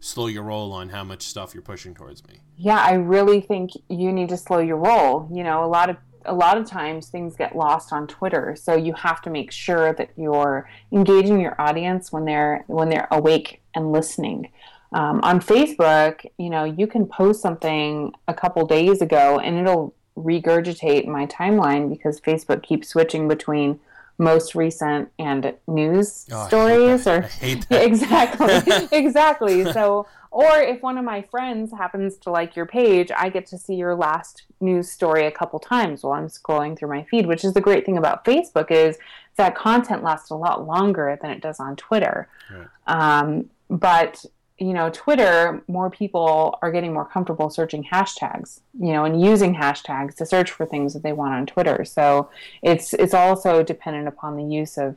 slow 0.00 0.26
your 0.26 0.42
roll 0.42 0.72
on 0.72 0.88
how 0.88 1.04
much 1.04 1.22
stuff 1.22 1.52
you're 1.52 1.62
pushing 1.62 1.94
towards 1.94 2.26
me? 2.26 2.40
Yeah, 2.56 2.80
I 2.80 2.94
really 2.94 3.40
think 3.40 3.72
you 3.88 4.10
need 4.10 4.30
to 4.30 4.36
slow 4.36 4.58
your 4.58 4.78
roll. 4.78 5.28
You 5.32 5.44
know, 5.44 5.64
a 5.64 5.68
lot 5.68 5.90
of 5.90 5.96
a 6.24 6.34
lot 6.34 6.56
of 6.56 6.66
times 6.66 7.08
things 7.08 7.36
get 7.36 7.54
lost 7.54 7.92
on 7.92 8.06
Twitter, 8.06 8.56
so 8.58 8.74
you 8.74 8.94
have 8.94 9.20
to 9.22 9.30
make 9.30 9.52
sure 9.52 9.92
that 9.94 10.10
you're 10.16 10.68
engaging 10.92 11.40
your 11.40 11.60
audience 11.60 12.10
when 12.10 12.24
they're 12.24 12.64
when 12.68 12.88
they're 12.88 13.08
awake 13.10 13.62
and 13.74 13.92
listening. 13.92 14.50
Um, 14.92 15.20
on 15.22 15.40
Facebook, 15.40 16.26
you 16.36 16.50
know, 16.50 16.64
you 16.64 16.86
can 16.86 17.06
post 17.06 17.40
something 17.40 18.12
a 18.26 18.34
couple 18.34 18.66
days 18.66 19.00
ago 19.00 19.38
and 19.38 19.56
it'll 19.56 19.94
regurgitate 20.16 21.06
my 21.06 21.26
timeline 21.26 21.88
because 21.88 22.20
Facebook 22.20 22.62
keeps 22.62 22.88
switching 22.88 23.28
between 23.28 23.80
most 24.18 24.54
recent 24.54 25.10
and 25.18 25.54
news 25.66 26.26
oh, 26.30 26.46
stories 26.46 27.06
or 27.06 27.28
exactly. 27.70 28.88
Exactly. 28.92 29.72
So 29.72 30.06
or 30.30 30.58
if 30.58 30.82
one 30.82 30.96
of 30.98 31.04
my 31.04 31.22
friends 31.22 31.72
happens 31.72 32.16
to 32.16 32.30
like 32.30 32.54
your 32.54 32.66
page 32.66 33.10
i 33.16 33.28
get 33.28 33.46
to 33.46 33.58
see 33.58 33.74
your 33.74 33.94
last 33.94 34.44
news 34.60 34.88
story 34.90 35.26
a 35.26 35.30
couple 35.30 35.58
times 35.58 36.02
while 36.02 36.12
i'm 36.12 36.28
scrolling 36.28 36.78
through 36.78 36.88
my 36.88 37.02
feed 37.04 37.26
which 37.26 37.44
is 37.44 37.52
the 37.52 37.60
great 37.60 37.84
thing 37.84 37.98
about 37.98 38.24
facebook 38.24 38.70
is 38.70 38.96
that 39.36 39.54
content 39.54 40.02
lasts 40.02 40.30
a 40.30 40.34
lot 40.34 40.66
longer 40.66 41.18
than 41.20 41.30
it 41.30 41.40
does 41.40 41.58
on 41.58 41.76
twitter. 41.76 42.28
Right. 42.50 42.68
um, 42.86 43.50
but 43.68 44.24
you 44.60 44.74
know, 44.74 44.90
Twitter, 44.90 45.62
more 45.68 45.88
people 45.88 46.58
are 46.60 46.70
getting 46.70 46.92
more 46.92 47.06
comfortable 47.06 47.48
searching 47.48 47.82
hashtags, 47.82 48.60
you 48.78 48.92
know, 48.92 49.06
and 49.06 49.20
using 49.20 49.54
hashtags 49.54 50.14
to 50.16 50.26
search 50.26 50.50
for 50.50 50.66
things 50.66 50.92
that 50.92 51.02
they 51.02 51.14
want 51.14 51.32
on 51.32 51.46
Twitter. 51.46 51.82
So 51.84 52.28
it's 52.62 52.92
it's 52.92 53.14
also 53.14 53.62
dependent 53.62 54.06
upon 54.06 54.36
the 54.36 54.44
use 54.44 54.76
of 54.76 54.96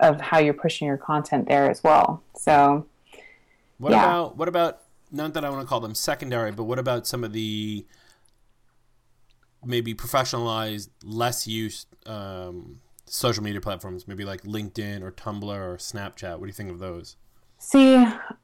of 0.00 0.20
how 0.20 0.38
you're 0.38 0.52
pushing 0.52 0.88
your 0.88 0.96
content 0.96 1.46
there 1.46 1.70
as 1.70 1.82
well. 1.84 2.22
So 2.36 2.86
what 3.78 3.92
yeah. 3.92 4.04
about 4.04 4.36
what 4.36 4.48
about 4.48 4.80
not 5.12 5.32
that 5.34 5.44
I 5.44 5.50
want 5.50 5.62
to 5.62 5.66
call 5.66 5.80
them 5.80 5.94
secondary, 5.94 6.50
but 6.50 6.64
what 6.64 6.80
about 6.80 7.06
some 7.06 7.22
of 7.22 7.32
the 7.32 7.86
maybe 9.64 9.94
professionalized, 9.94 10.88
less 11.04 11.46
used 11.46 11.86
um, 12.04 12.80
social 13.06 13.44
media 13.44 13.60
platforms, 13.60 14.08
maybe 14.08 14.24
like 14.24 14.42
LinkedIn 14.42 15.02
or 15.02 15.12
Tumblr 15.12 15.44
or 15.44 15.76
Snapchat? 15.76 16.32
What 16.32 16.40
do 16.40 16.46
you 16.46 16.52
think 16.52 16.70
of 16.70 16.80
those? 16.80 17.16
See, 17.66 17.94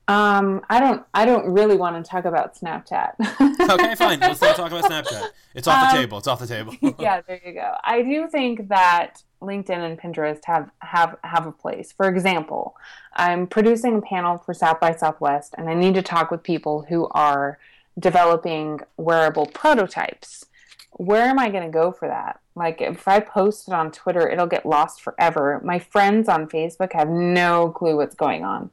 um, 0.09 0.63
I 0.71 0.81
don't. 0.81 1.05
I 1.13 1.27
don't 1.27 1.53
really 1.53 1.77
want 1.77 2.03
to 2.03 2.11
talk 2.11 2.25
about 2.25 2.59
Snapchat. 2.59 3.13
okay, 3.71 3.95
fine. 3.95 4.19
Let's 4.19 4.41
not 4.41 4.57
talk 4.57 4.73
about 4.73 4.85
Snapchat. 4.85 5.29
It's 5.55 5.69
off 5.69 5.91
the 5.91 5.97
um, 5.99 6.03
table. 6.03 6.19
It's 6.19 6.27
off 6.27 6.41
the 6.41 6.47
table. 6.47 6.75
yeah, 6.99 7.21
there 7.21 7.39
you 7.45 7.53
go. 7.53 7.75
I 7.85 8.01
do 8.01 8.29
think 8.29 8.69
that 8.69 9.23
LinkedIn 9.43 9.77
and 9.77 10.01
Pinterest 10.01 10.41
have 10.47 10.71
have 10.79 11.19
have 11.23 11.47
a 11.47 11.53
place. 11.53 11.93
For 11.93 12.09
example, 12.09 12.75
I'm 13.13 13.47
producing 13.47 13.99
a 13.99 14.01
panel 14.01 14.39
for 14.39 14.55
South 14.55 14.81
by 14.81 14.97
Southwest, 14.97 15.55
and 15.59 15.69
I 15.69 15.75
need 15.75 15.95
to 15.97 16.03
talk 16.03 16.31
with 16.31 16.43
people 16.43 16.87
who 16.89 17.07
are 17.09 17.59
developing 17.99 18.81
wearable 18.97 19.47
prototypes. 19.47 20.47
Where 20.93 21.27
am 21.27 21.39
I 21.39 21.51
going 21.51 21.65
to 21.65 21.71
go 21.71 21.93
for 21.93 22.09
that? 22.09 22.41
Like, 22.61 22.81
if 22.81 23.09
I 23.09 23.21
post 23.21 23.69
it 23.69 23.75
on 23.75 23.91
Twitter, 23.91 24.29
it'll 24.29 24.47
get 24.47 24.67
lost 24.67 25.01
forever. 25.01 25.61
My 25.65 25.79
friends 25.79 26.29
on 26.29 26.47
Facebook 26.47 26.93
have 26.93 27.09
no 27.09 27.71
clue 27.71 27.97
what's 27.97 28.15
going 28.15 28.45
on. 28.45 28.71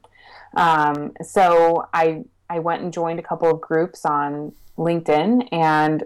Um, 0.54 1.14
so 1.22 1.88
I 1.92 2.24
I 2.50 2.58
went 2.58 2.82
and 2.82 2.92
joined 2.92 3.18
a 3.18 3.22
couple 3.22 3.50
of 3.50 3.60
groups 3.60 4.04
on 4.04 4.52
LinkedIn 4.76 5.48
and 5.52 6.04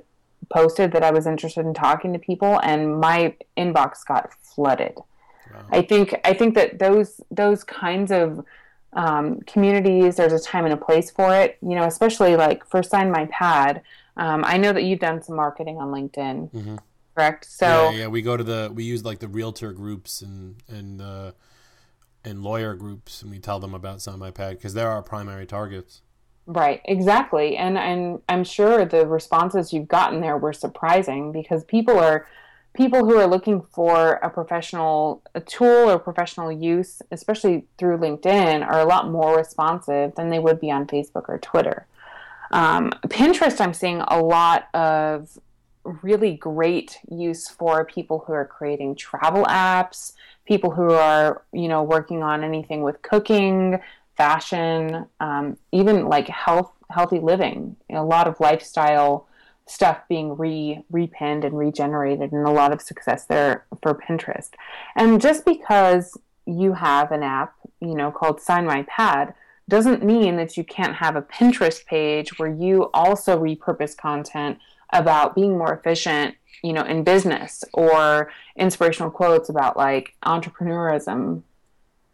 posted 0.53 0.93
that 0.93 1.03
I 1.03 1.11
was 1.11 1.27
interested 1.27 1.67
in 1.67 1.75
talking 1.75 2.13
to 2.13 2.19
people, 2.19 2.61
and 2.63 3.01
my 3.01 3.35
inbox 3.57 4.05
got 4.07 4.33
flooded. 4.43 4.97
Wow. 4.97 5.67
I 5.71 5.83
think 5.83 6.15
I 6.25 6.35
think 6.35 6.55
that 6.55 6.79
those 6.79 7.21
those 7.31 7.65
kinds 7.65 8.11
of 8.13 8.45
um, 8.93 9.41
communities, 9.53 10.17
there's 10.17 10.33
a 10.33 10.41
time 10.41 10.65
and 10.65 10.75
a 10.75 10.77
place 10.77 11.11
for 11.11 11.35
it. 11.35 11.59
You 11.63 11.75
know, 11.75 11.85
especially 11.85 12.37
like 12.37 12.65
for 12.67 12.83
Sign 12.83 13.11
My 13.11 13.27
Pad. 13.27 13.83
Um, 14.17 14.45
I 14.45 14.59
know 14.59 14.73
that 14.73 14.85
you've 14.85 15.01
done 15.01 15.23
some 15.23 15.37
marketing 15.37 15.79
on 15.79 15.89
LinkedIn, 15.89 16.51
mm-hmm. 16.51 16.77
Correct? 17.15 17.45
So 17.45 17.91
yeah, 17.91 17.99
yeah, 17.99 18.07
we 18.09 18.23
go 18.23 18.37
to 18.37 18.45
the 18.45 18.71
we 18.75 18.85
use 18.85 19.05
like 19.05 19.19
the 19.19 19.29
realtor 19.29 19.73
groups 19.73 20.23
and 20.23 20.57
and 20.69 21.01
uh, 21.01 21.33
and 22.25 22.43
lawyer 22.43 22.75
groups 22.75 23.23
and 23.23 23.31
we 23.31 23.39
tell 23.39 23.61
them 23.61 23.75
about 23.75 24.07
My 24.19 24.31
because 24.31 24.75
they're 24.75 24.91
our 24.91 25.03
primary 25.03 25.47
targets. 25.47 26.03
Right, 26.47 26.81
exactly. 26.85 27.57
And 27.57 27.79
and 27.79 28.21
I'm 28.29 28.45
sure 28.45 28.85
the 28.85 29.07
responses 29.07 29.73
you've 29.73 29.89
gotten 29.89 30.21
there 30.21 30.37
were 30.37 30.53
surprising 30.53 31.33
because 31.33 31.65
people 31.65 31.99
are 31.99 32.27
people 32.75 33.05
who 33.05 33.17
are 33.17 33.27
looking 33.27 33.63
for 33.63 34.15
a 34.15 34.31
professional 34.31 35.23
a 35.35 35.41
tool 35.41 35.91
or 35.91 35.99
professional 35.99 36.51
use, 36.51 37.01
especially 37.11 37.67
through 37.79 37.99
LinkedIn, 37.99 38.67
are 38.67 38.81
a 38.81 38.85
lot 38.85 39.11
more 39.11 39.37
responsive 39.37 40.15
than 40.17 40.31
they 40.31 40.39
would 40.39 40.61
be 40.61 40.71
on 40.71 40.87
Facebook 40.87 41.29
or 41.29 41.39
Twitter. 41.39 41.87
Um, 42.51 42.91
Pinterest, 43.07 43.61
I'm 43.61 43.75
seeing 43.75 44.01
a 44.01 44.21
lot 44.21 44.69
of 44.75 45.39
really 45.85 46.35
great 46.37 46.99
use 47.11 47.49
for 47.49 47.85
people 47.85 48.25
who 48.27 48.33
are 48.33 48.47
creating 48.47 48.95
travel 48.95 49.45
apps, 49.45 50.13
people 50.47 50.71
who 50.71 50.93
are 50.93 51.43
you 51.53 51.69
know 51.69 51.83
working 51.83 52.23
on 52.23 52.45
anything 52.45 52.83
with 52.83 53.03
cooking 53.03 53.81
fashion 54.17 55.07
um, 55.21 55.57
even 55.73 56.07
like 56.07 56.29
health 56.29 56.73
healthy 56.91 57.19
living. 57.19 57.77
A 57.91 58.03
lot 58.03 58.29
of 58.29 58.41
lifestyle 58.41 59.27
stuff 59.67 60.01
being 60.09 60.37
re 60.37 60.85
repinned 60.93 61.45
and 61.45 61.57
regenerated 61.57 62.33
and 62.33 62.47
a 62.47 62.51
lot 62.51 62.73
of 62.73 62.83
success 62.83 63.27
there 63.27 63.65
for 63.83 63.95
pinterest. 63.95 64.51
And 64.97 65.21
just 65.21 65.45
because 65.45 66.19
you 66.47 66.73
have 66.73 67.13
an 67.13 67.23
app 67.23 67.55
you 67.81 67.95
know 67.95 68.11
called 68.11 68.41
sign 68.41 68.67
my 68.67 68.83
pad 68.85 69.35
doesn't 69.69 70.05
mean 70.05 70.37
that 70.37 70.57
you 70.57 70.65
can't 70.65 70.97
have 70.97 71.17
a 71.17 71.23
pinterest 71.23 71.87
page 71.87 72.37
where 72.39 72.53
you 72.53 72.91
also 72.93 73.39
repurpose 73.39 73.97
content 73.97 74.59
about 74.93 75.35
being 75.35 75.57
more 75.57 75.73
efficient 75.73 76.35
you 76.63 76.73
know, 76.73 76.83
in 76.83 77.05
business 77.05 77.65
or 77.73 78.31
inspirational 78.57 79.11
quotes 79.11 79.49
about 79.49 79.77
like 79.77 80.15
entrepreneurism. 80.25 81.43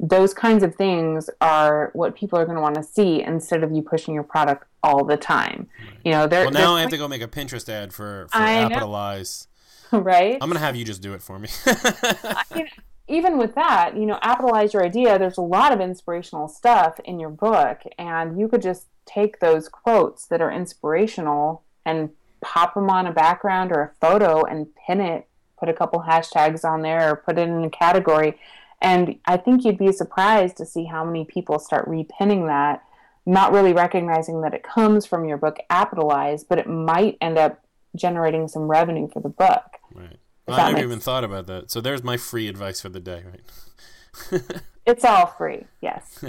those 0.00 0.32
kinds 0.32 0.62
of 0.62 0.76
things 0.76 1.28
are 1.40 1.90
what 1.92 2.14
people 2.14 2.38
are 2.38 2.44
going 2.44 2.54
to 2.54 2.62
want 2.62 2.76
to 2.76 2.84
see 2.84 3.20
instead 3.20 3.64
of 3.64 3.72
you 3.72 3.82
pushing 3.82 4.14
your 4.14 4.22
product 4.22 4.64
all 4.82 5.04
the 5.04 5.16
time. 5.16 5.66
Right. 5.80 5.98
You 6.04 6.12
know, 6.12 6.26
there. 6.26 6.44
Well, 6.44 6.52
now 6.52 6.76
I 6.76 6.82
have 6.82 6.90
to 6.90 6.96
go 6.96 7.08
make 7.08 7.22
a 7.22 7.28
Pinterest 7.28 7.68
ad 7.68 7.92
for 7.92 8.28
for 8.30 8.38
Appetize. 8.38 9.46
Right. 9.90 10.36
I'm 10.42 10.50
gonna 10.50 10.60
have 10.60 10.76
you 10.76 10.84
just 10.84 11.00
do 11.00 11.14
it 11.14 11.22
for 11.22 11.38
me. 11.38 11.48
I 11.66 12.44
mean, 12.54 12.68
even 13.08 13.38
with 13.38 13.54
that, 13.54 13.96
you 13.96 14.04
know, 14.04 14.18
Appetize 14.22 14.74
your 14.74 14.84
idea. 14.84 15.18
There's 15.18 15.38
a 15.38 15.42
lot 15.42 15.72
of 15.72 15.80
inspirational 15.80 16.46
stuff 16.46 17.00
in 17.06 17.18
your 17.18 17.30
book, 17.30 17.80
and 17.98 18.38
you 18.38 18.48
could 18.48 18.60
just 18.60 18.86
take 19.06 19.40
those 19.40 19.66
quotes 19.66 20.26
that 20.26 20.42
are 20.42 20.52
inspirational 20.52 21.62
and 21.86 22.10
pop 22.40 22.74
them 22.74 22.90
on 22.90 23.06
a 23.06 23.12
background 23.12 23.72
or 23.72 23.82
a 23.82 23.90
photo 24.00 24.44
and 24.44 24.66
pin 24.86 25.00
it. 25.00 25.26
Put 25.58 25.68
a 25.68 25.74
couple 25.74 26.00
hashtags 26.00 26.64
on 26.64 26.82
there, 26.82 27.10
or 27.10 27.16
put 27.16 27.36
it 27.36 27.48
in 27.48 27.64
a 27.64 27.70
category, 27.70 28.38
and 28.80 29.18
I 29.26 29.36
think 29.36 29.64
you'd 29.64 29.78
be 29.78 29.92
surprised 29.92 30.56
to 30.58 30.66
see 30.66 30.84
how 30.84 31.04
many 31.04 31.24
people 31.24 31.58
start 31.58 31.88
repinning 31.88 32.46
that, 32.46 32.84
not 33.26 33.52
really 33.52 33.72
recognizing 33.72 34.40
that 34.42 34.54
it 34.54 34.62
comes 34.62 35.04
from 35.04 35.24
your 35.24 35.36
book 35.36 35.58
Appetize, 35.70 36.44
but 36.48 36.58
it 36.58 36.68
might 36.68 37.18
end 37.20 37.38
up 37.38 37.60
generating 37.96 38.46
some 38.46 38.62
revenue 38.62 39.08
for 39.08 39.20
the 39.20 39.28
book. 39.28 39.64
Right. 39.92 40.18
Well, 40.46 40.60
I 40.60 40.72
never 40.72 40.84
even 40.84 41.00
thought 41.00 41.24
about 41.24 41.46
that. 41.48 41.70
So 41.70 41.80
there's 41.80 42.04
my 42.04 42.16
free 42.16 42.48
advice 42.48 42.80
for 42.80 42.88
the 42.88 43.00
day, 43.00 43.24
right? 43.30 44.42
it's 44.86 45.04
all 45.04 45.26
free, 45.26 45.64
yes. 45.82 46.24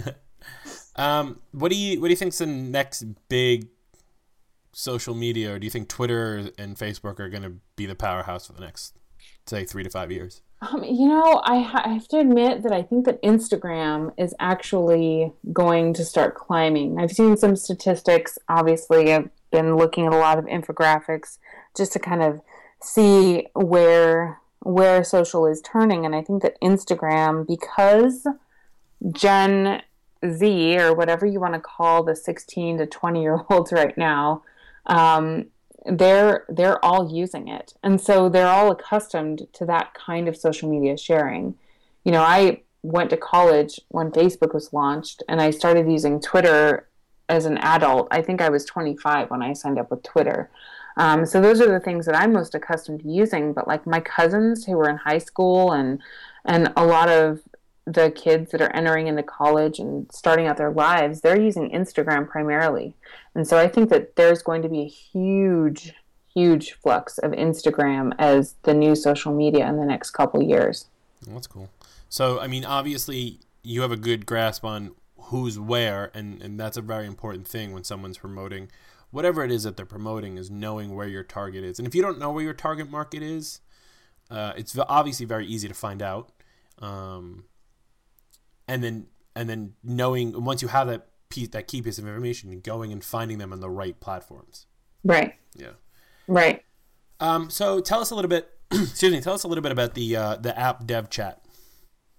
um, 0.95 1.39
what 1.51 1.71
do 1.71 1.77
you 1.77 2.01
what 2.01 2.07
do 2.07 2.11
you 2.11 2.17
think's 2.17 2.39
the 2.39 2.45
next 2.47 3.05
big 3.29 3.67
social 4.71 5.15
media, 5.15 5.53
or 5.53 5.59
do 5.59 5.65
you 5.65 5.71
think 5.71 5.89
Twitter 5.89 6.49
and 6.57 6.75
Facebook 6.75 7.19
are 7.19 7.29
going 7.29 7.43
to 7.43 7.53
be 7.75 7.85
the 7.85 7.95
powerhouse 7.95 8.47
for 8.47 8.53
the 8.53 8.61
next, 8.61 8.95
say, 9.45 9.65
three 9.65 9.83
to 9.83 9.89
five 9.89 10.11
years? 10.11 10.41
Um, 10.61 10.83
you 10.83 11.07
know, 11.07 11.41
I, 11.45 11.61
ha- 11.61 11.83
I 11.85 11.93
have 11.93 12.07
to 12.09 12.19
admit 12.19 12.63
that 12.63 12.73
I 12.73 12.81
think 12.81 13.05
that 13.05 13.21
Instagram 13.21 14.11
is 14.17 14.35
actually 14.39 15.31
going 15.53 15.93
to 15.93 16.03
start 16.03 16.35
climbing. 16.35 16.99
I've 16.99 17.11
seen 17.11 17.37
some 17.37 17.55
statistics. 17.55 18.37
Obviously, 18.49 19.13
I've 19.13 19.29
been 19.51 19.77
looking 19.77 20.05
at 20.05 20.13
a 20.13 20.17
lot 20.17 20.37
of 20.37 20.45
infographics 20.45 21.37
just 21.75 21.93
to 21.93 21.99
kind 21.99 22.21
of 22.21 22.41
see 22.81 23.47
where 23.53 24.39
where 24.61 25.03
social 25.03 25.45
is 25.45 25.61
turning 25.61 26.05
and 26.05 26.15
i 26.15 26.21
think 26.21 26.41
that 26.41 26.59
instagram 26.61 27.47
because 27.47 28.27
gen 29.11 29.81
z 30.33 30.77
or 30.77 30.93
whatever 30.93 31.25
you 31.25 31.39
want 31.39 31.53
to 31.53 31.59
call 31.59 32.03
the 32.03 32.15
16 32.15 32.77
to 32.77 32.85
20 32.85 33.21
year 33.21 33.41
olds 33.49 33.71
right 33.71 33.97
now 33.97 34.41
um, 34.85 35.45
they're 35.85 36.45
they're 36.49 36.83
all 36.83 37.11
using 37.11 37.47
it. 37.47 37.73
And 37.83 37.99
so 37.99 38.29
they're 38.29 38.47
all 38.47 38.71
accustomed 38.71 39.47
to 39.53 39.65
that 39.65 39.93
kind 39.93 40.27
of 40.27 40.35
social 40.35 40.69
media 40.69 40.97
sharing. 40.97 41.55
You 42.03 42.11
know 42.11 42.23
i 42.23 42.61
went 42.81 43.09
to 43.09 43.17
college 43.17 43.77
when 43.89 44.09
facebook 44.09 44.53
was 44.53 44.71
launched 44.71 45.21
and 45.27 45.41
i 45.41 45.51
started 45.51 45.91
using 45.91 46.21
twitter 46.21 46.87
as 47.27 47.45
an 47.45 47.57
adult. 47.57 48.07
I 48.09 48.21
think 48.21 48.41
i 48.41 48.49
was 48.49 48.63
25 48.65 49.29
when 49.29 49.41
i 49.41 49.53
signed 49.53 49.77
up 49.77 49.91
with 49.91 50.01
twitter. 50.03 50.49
Um, 50.99 51.25
so 51.25 51.39
those 51.39 51.61
are 51.61 51.71
the 51.71 51.79
things 51.79 52.05
that 52.05 52.15
I'm 52.15 52.33
most 52.33 52.53
accustomed 52.53 53.01
to 53.01 53.09
using. 53.09 53.53
But 53.53 53.67
like 53.67 53.87
my 53.87 54.01
cousins 54.01 54.65
who 54.65 54.73
were 54.73 54.89
in 54.89 54.97
high 54.97 55.17
school 55.17 55.71
and 55.71 56.01
and 56.45 56.71
a 56.75 56.85
lot 56.85 57.09
of 57.09 57.41
the 57.93 58.11
kids 58.11 58.51
that 58.51 58.61
are 58.61 58.75
entering 58.75 59.07
into 59.07 59.23
college 59.23 59.79
and 59.79 60.11
starting 60.11 60.47
out 60.47 60.57
their 60.57 60.71
lives, 60.71 61.21
they're 61.21 61.39
using 61.39 61.71
Instagram 61.71 62.27
primarily. 62.27 62.93
And 63.33 63.47
so 63.47 63.57
I 63.57 63.67
think 63.67 63.89
that 63.89 64.15
there's 64.15 64.41
going 64.43 64.61
to 64.61 64.69
be 64.69 64.81
a 64.81 64.87
huge, 64.87 65.93
huge 66.33 66.73
flux 66.73 67.17
of 67.17 67.31
Instagram 67.31 68.13
as 68.19 68.55
the 68.63 68.73
new 68.73 68.95
social 68.95 69.33
media 69.33 69.67
in 69.67 69.77
the 69.77 69.85
next 69.85 70.11
couple 70.11 70.41
years. 70.43 70.85
That's 71.27 71.47
cool. 71.47 71.69
So 72.09 72.39
I 72.39 72.47
mean, 72.47 72.63
obviously 72.63 73.39
you 73.63 73.81
have 73.81 73.91
a 73.91 73.97
good 73.97 74.25
grasp 74.25 74.63
on 74.63 74.91
who's 75.17 75.59
where, 75.59 76.11
and 76.13 76.41
and 76.41 76.59
that's 76.59 76.77
a 76.77 76.81
very 76.81 77.07
important 77.07 77.47
thing 77.47 77.71
when 77.73 77.83
someone's 77.83 78.17
promoting 78.17 78.69
whatever 79.11 79.43
it 79.43 79.51
is 79.51 79.63
that 79.63 79.75
they're 79.75 79.85
promoting 79.85 80.37
is 80.37 80.51
knowing 80.51 80.95
where 80.95 81.07
your 81.07 81.23
target 81.23 81.63
is. 81.63 81.79
And 81.79 81.87
if 81.87 81.95
you 81.95 82.01
don't 82.01 82.19
know 82.19 82.31
where 82.31 82.43
your 82.43 82.53
target 82.53 82.91
market 82.91 83.23
is, 83.23 83.61
uh, 84.29 84.53
it's 84.55 84.77
obviously 84.77 85.25
very 85.25 85.47
easy 85.47 85.67
to 85.67 85.73
find 85.73 86.01
out. 86.01 86.31
Um, 86.79 87.45
and 88.69 88.83
then 88.83 89.07
and 89.35 89.49
then 89.49 89.73
knowing 89.83 90.43
once 90.43 90.61
you 90.61 90.67
have 90.69 90.87
that 90.87 91.07
piece 91.29 91.49
that 91.49 91.67
key 91.67 91.81
piece 91.81 91.97
of 91.97 92.05
information, 92.07 92.59
going 92.61 92.91
and 92.93 93.03
finding 93.03 93.39
them 93.39 93.51
on 93.51 93.59
the 93.59 93.69
right 93.69 93.99
platforms. 93.99 94.67
Right. 95.03 95.35
Yeah. 95.55 95.73
Right. 96.27 96.63
Um, 97.19 97.49
so 97.49 97.81
tell 97.81 97.99
us 97.99 98.11
a 98.11 98.15
little 98.15 98.29
bit. 98.29 98.49
excuse 98.71 99.11
me. 99.11 99.19
Tell 99.19 99.33
us 99.33 99.43
a 99.43 99.47
little 99.47 99.63
bit 99.63 99.71
about 99.71 99.95
the 99.95 100.15
uh, 100.15 100.35
the 100.37 100.57
app 100.57 100.85
Dev 100.85 101.09
Chat. 101.09 101.41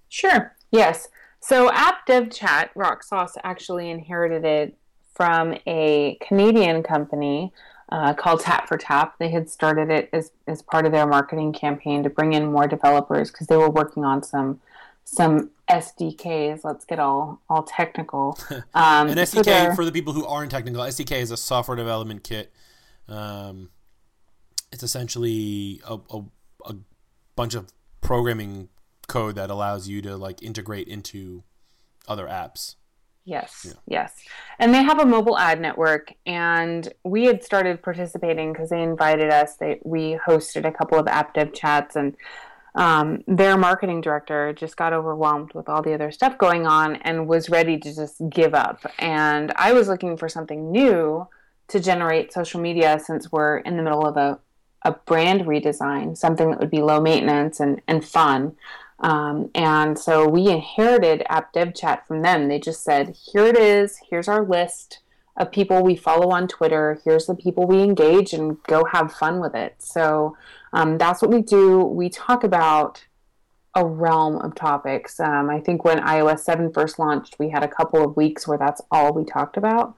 Sure. 0.08 0.54
Yes. 0.70 1.08
So 1.40 1.70
app 1.72 2.04
Dev 2.06 2.30
Chat, 2.30 2.74
Rocksauce 2.74 3.36
actually 3.44 3.88
inherited 3.88 4.44
it 4.44 4.76
from 5.14 5.54
a 5.66 6.18
Canadian 6.20 6.82
company 6.82 7.52
uh, 7.90 8.14
called 8.14 8.40
Tap 8.40 8.68
for 8.68 8.76
Tap. 8.76 9.18
They 9.18 9.30
had 9.30 9.48
started 9.48 9.90
it 9.90 10.08
as, 10.12 10.32
as 10.46 10.62
part 10.62 10.86
of 10.86 10.92
their 10.92 11.06
marketing 11.06 11.52
campaign 11.52 12.02
to 12.02 12.10
bring 12.10 12.32
in 12.32 12.52
more 12.52 12.66
developers 12.66 13.30
because 13.30 13.46
they 13.46 13.56
were 13.56 13.70
working 13.70 14.04
on 14.04 14.22
some 14.22 14.60
some 15.04 15.50
SDKs. 15.68 16.60
Let's 16.64 16.84
get 16.84 16.98
all 16.98 17.40
all 17.48 17.62
technical. 17.62 18.38
Um, 18.74 19.08
An 19.08 19.16
SDK 19.16 19.74
for 19.74 19.84
the 19.84 19.92
people 19.92 20.12
who 20.12 20.24
aren't 20.24 20.50
technical. 20.50 20.82
SDK 20.82 21.20
is 21.20 21.30
a 21.30 21.36
software 21.36 21.76
development 21.76 22.22
kit. 22.22 22.52
Um, 23.08 23.70
it's 24.70 24.82
essentially 24.82 25.80
a, 25.88 25.98
a, 26.10 26.24
a 26.66 26.76
bunch 27.34 27.54
of 27.54 27.72
programming 28.00 28.68
code 29.08 29.34
that 29.34 29.50
allows 29.50 29.88
you 29.88 30.00
to 30.02 30.16
like 30.16 30.42
integrate 30.42 30.86
into 30.86 31.42
other 32.06 32.26
apps. 32.26 32.76
Yes, 33.24 33.66
yeah. 33.66 33.74
yes. 33.86 34.14
And 34.58 34.72
they 34.72 34.82
have 34.82 34.98
a 34.98 35.04
mobile 35.04 35.38
ad 35.38 35.60
network, 35.60 36.14
and 36.26 36.92
we 37.04 37.24
had 37.24 37.44
started 37.44 37.82
participating 37.82 38.52
because 38.52 38.70
they 38.70 38.82
invited 38.82 39.30
us. 39.30 39.56
They 39.56 39.78
we 39.84 40.18
hosted 40.26 40.64
a 40.64 40.72
couple 40.72 40.98
of 40.98 41.06
app 41.06 41.34
dev 41.34 41.52
chats, 41.52 41.96
and 41.96 42.16
um, 42.74 43.24
their 43.26 43.56
marketing 43.56 44.00
director 44.00 44.52
just 44.52 44.76
got 44.76 44.92
overwhelmed 44.92 45.52
with 45.54 45.68
all 45.68 45.82
the 45.82 45.94
other 45.94 46.10
stuff 46.10 46.38
going 46.38 46.66
on 46.66 46.96
and 46.96 47.26
was 47.26 47.50
ready 47.50 47.78
to 47.78 47.94
just 47.94 48.20
give 48.28 48.54
up. 48.54 48.84
And 48.98 49.52
I 49.56 49.72
was 49.72 49.88
looking 49.88 50.16
for 50.16 50.28
something 50.28 50.70
new 50.70 51.26
to 51.68 51.80
generate 51.80 52.32
social 52.32 52.60
media 52.60 53.00
since 53.04 53.30
we're 53.30 53.58
in 53.58 53.76
the 53.76 53.82
middle 53.82 54.06
of 54.06 54.16
a 54.16 54.38
a 54.82 54.92
brand 54.92 55.42
redesign, 55.42 56.16
something 56.16 56.50
that 56.50 56.58
would 56.58 56.70
be 56.70 56.80
low 56.80 57.00
maintenance 57.00 57.60
and, 57.60 57.82
and 57.86 58.04
fun. 58.04 58.56
Um, 59.00 59.50
and 59.54 59.98
so 59.98 60.26
we 60.28 60.48
inherited 60.48 61.22
App 61.28 61.52
Dev 61.52 61.74
Chat 61.74 62.06
from 62.06 62.22
them. 62.22 62.48
They 62.48 62.58
just 62.58 62.82
said, 62.82 63.14
here 63.14 63.46
it 63.46 63.58
is, 63.58 64.00
here's 64.08 64.28
our 64.28 64.44
list 64.44 65.00
of 65.36 65.52
people 65.52 65.82
we 65.82 65.96
follow 65.96 66.30
on 66.30 66.48
Twitter, 66.48 67.00
here's 67.04 67.26
the 67.26 67.34
people 67.34 67.66
we 67.66 67.82
engage, 67.82 68.32
and 68.32 68.62
go 68.64 68.84
have 68.84 69.12
fun 69.12 69.40
with 69.40 69.54
it. 69.54 69.74
So 69.78 70.36
um, 70.72 70.98
that's 70.98 71.22
what 71.22 71.30
we 71.30 71.42
do. 71.42 71.80
We 71.80 72.08
talk 72.08 72.44
about 72.44 73.04
a 73.74 73.84
realm 73.84 74.36
of 74.36 74.54
topics. 74.54 75.20
Um, 75.20 75.48
I 75.48 75.60
think 75.60 75.84
when 75.84 76.00
iOS 76.00 76.40
7 76.40 76.72
first 76.72 76.98
launched, 76.98 77.38
we 77.38 77.50
had 77.50 77.62
a 77.62 77.68
couple 77.68 78.04
of 78.04 78.16
weeks 78.16 78.48
where 78.48 78.58
that's 78.58 78.80
all 78.90 79.12
we 79.12 79.24
talked 79.24 79.56
about. 79.56 79.94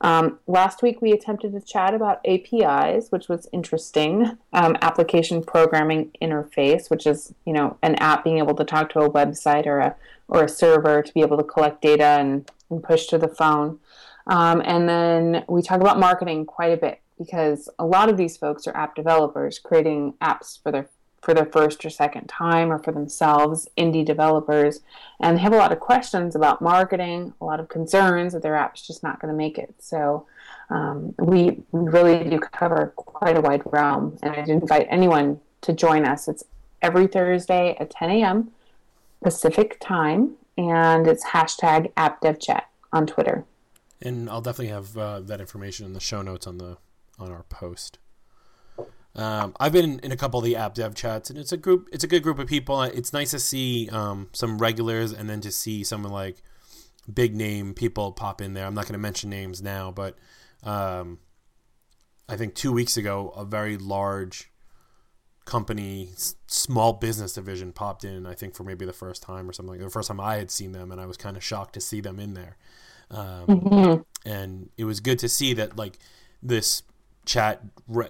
Um, 0.00 0.38
last 0.46 0.82
week, 0.82 1.00
we 1.00 1.12
attempted 1.12 1.52
to 1.52 1.60
chat 1.60 1.94
about 1.94 2.20
APIs, 2.26 3.08
which 3.10 3.28
was 3.28 3.48
interesting. 3.52 4.38
Um, 4.52 4.76
application 4.82 5.42
programming 5.42 6.12
interface, 6.22 6.90
which 6.90 7.06
is 7.06 7.34
you 7.46 7.52
know 7.52 7.78
an 7.82 7.94
app 7.96 8.24
being 8.24 8.38
able 8.38 8.54
to 8.56 8.64
talk 8.64 8.90
to 8.90 9.00
a 9.00 9.10
website 9.10 9.66
or 9.66 9.78
a 9.78 9.96
or 10.28 10.44
a 10.44 10.48
server 10.48 11.02
to 11.02 11.14
be 11.14 11.20
able 11.20 11.36
to 11.38 11.44
collect 11.44 11.82
data 11.82 12.04
and, 12.04 12.50
and 12.70 12.82
push 12.82 13.06
to 13.06 13.18
the 13.18 13.28
phone. 13.28 13.78
Um, 14.26 14.60
and 14.64 14.88
then 14.88 15.44
we 15.48 15.62
talk 15.62 15.80
about 15.80 15.98
marketing 15.98 16.46
quite 16.46 16.72
a 16.72 16.76
bit 16.76 17.00
because 17.18 17.68
a 17.78 17.86
lot 17.86 18.08
of 18.08 18.16
these 18.16 18.36
folks 18.36 18.66
are 18.66 18.76
app 18.76 18.94
developers 18.94 19.58
creating 19.58 20.14
apps 20.20 20.62
for 20.62 20.70
their 20.72 20.88
for 21.22 21.34
their 21.34 21.46
first 21.46 21.84
or 21.84 21.90
second 21.90 22.28
time 22.28 22.70
or 22.70 22.78
for 22.78 22.92
themselves, 22.92 23.68
indie 23.76 24.04
developers, 24.04 24.80
and 25.18 25.36
they 25.36 25.40
have 25.40 25.52
a 25.52 25.56
lot 25.56 25.72
of 25.72 25.80
questions 25.80 26.36
about 26.36 26.62
marketing, 26.62 27.34
a 27.40 27.44
lot 27.44 27.58
of 27.58 27.68
concerns 27.68 28.32
that 28.32 28.42
their 28.42 28.54
app's 28.54 28.86
just 28.86 29.02
not 29.02 29.18
going 29.20 29.32
to 29.32 29.36
make 29.36 29.58
it. 29.58 29.74
So 29.80 30.24
um, 30.70 31.16
we, 31.18 31.62
really 31.72 32.28
do 32.30 32.38
cover 32.38 32.92
quite 32.94 33.36
a 33.36 33.40
wide 33.40 33.62
realm, 33.66 34.16
and 34.22 34.36
I'd 34.36 34.48
invite 34.48 34.86
anyone 34.88 35.40
to 35.62 35.72
join 35.72 36.04
us. 36.04 36.28
It's 36.28 36.44
every 36.80 37.08
Thursday 37.08 37.76
at 37.80 37.90
10 37.90 38.10
a.m. 38.10 38.52
Pacific 39.20 39.78
time, 39.80 40.34
and 40.56 41.08
it's 41.08 41.26
hashtag 41.26 41.92
AppDevChat 41.94 42.62
on 42.92 43.06
Twitter. 43.06 43.44
And 44.00 44.30
I'll 44.30 44.40
definitely 44.40 44.72
have 44.72 44.96
uh, 44.96 45.20
that 45.20 45.40
information 45.40 45.86
in 45.86 45.92
the 45.92 46.00
show 46.00 46.22
notes 46.22 46.46
on 46.46 46.58
the 46.58 46.76
on 47.18 47.32
our 47.32 47.44
post. 47.44 47.98
Um, 49.14 49.54
I've 49.58 49.72
been 49.72 49.98
in 50.00 50.12
a 50.12 50.16
couple 50.16 50.38
of 50.38 50.44
the 50.44 50.56
app 50.56 50.74
dev 50.74 50.94
chats, 50.94 51.30
and 51.30 51.38
it's 51.38 51.52
a 51.52 51.56
group. 51.56 51.88
It's 51.90 52.04
a 52.04 52.06
good 52.06 52.22
group 52.22 52.38
of 52.38 52.46
people. 52.46 52.82
It's 52.82 53.12
nice 53.12 53.30
to 53.30 53.38
see 53.38 53.88
um, 53.90 54.28
some 54.32 54.58
regulars, 54.58 55.12
and 55.12 55.28
then 55.28 55.40
to 55.40 55.50
see 55.50 55.84
someone 55.84 56.12
like 56.12 56.42
big 57.12 57.34
name 57.34 57.72
people 57.72 58.12
pop 58.12 58.40
in 58.42 58.52
there. 58.52 58.66
I'm 58.66 58.74
not 58.74 58.84
going 58.84 58.92
to 58.92 58.98
mention 58.98 59.30
names 59.30 59.62
now, 59.62 59.90
but 59.90 60.16
um, 60.62 61.18
I 62.28 62.36
think 62.36 62.54
two 62.54 62.72
weeks 62.72 62.96
ago, 62.96 63.32
a 63.36 63.44
very 63.44 63.78
large 63.78 64.50
company 65.46 66.10
small 66.48 66.92
business 66.92 67.32
division 67.34 67.72
popped 67.72 68.02
in 68.02 68.26
i 68.26 68.34
think 68.34 68.52
for 68.52 68.64
maybe 68.64 68.84
the 68.84 68.92
first 68.92 69.22
time 69.22 69.48
or 69.48 69.52
something 69.52 69.74
like 69.74 69.80
the 69.80 69.88
first 69.88 70.08
time 70.08 70.20
i 70.20 70.34
had 70.36 70.50
seen 70.50 70.72
them 70.72 70.90
and 70.90 71.00
i 71.00 71.06
was 71.06 71.16
kind 71.16 71.36
of 71.36 71.44
shocked 71.44 71.72
to 71.72 71.80
see 71.80 72.00
them 72.00 72.18
in 72.18 72.34
there 72.34 72.56
um, 73.12 73.46
mm-hmm. 73.46 74.28
and 74.28 74.70
it 74.76 74.84
was 74.84 74.98
good 74.98 75.20
to 75.20 75.28
see 75.28 75.54
that 75.54 75.76
like 75.76 76.00
this 76.42 76.82
chat 77.26 77.60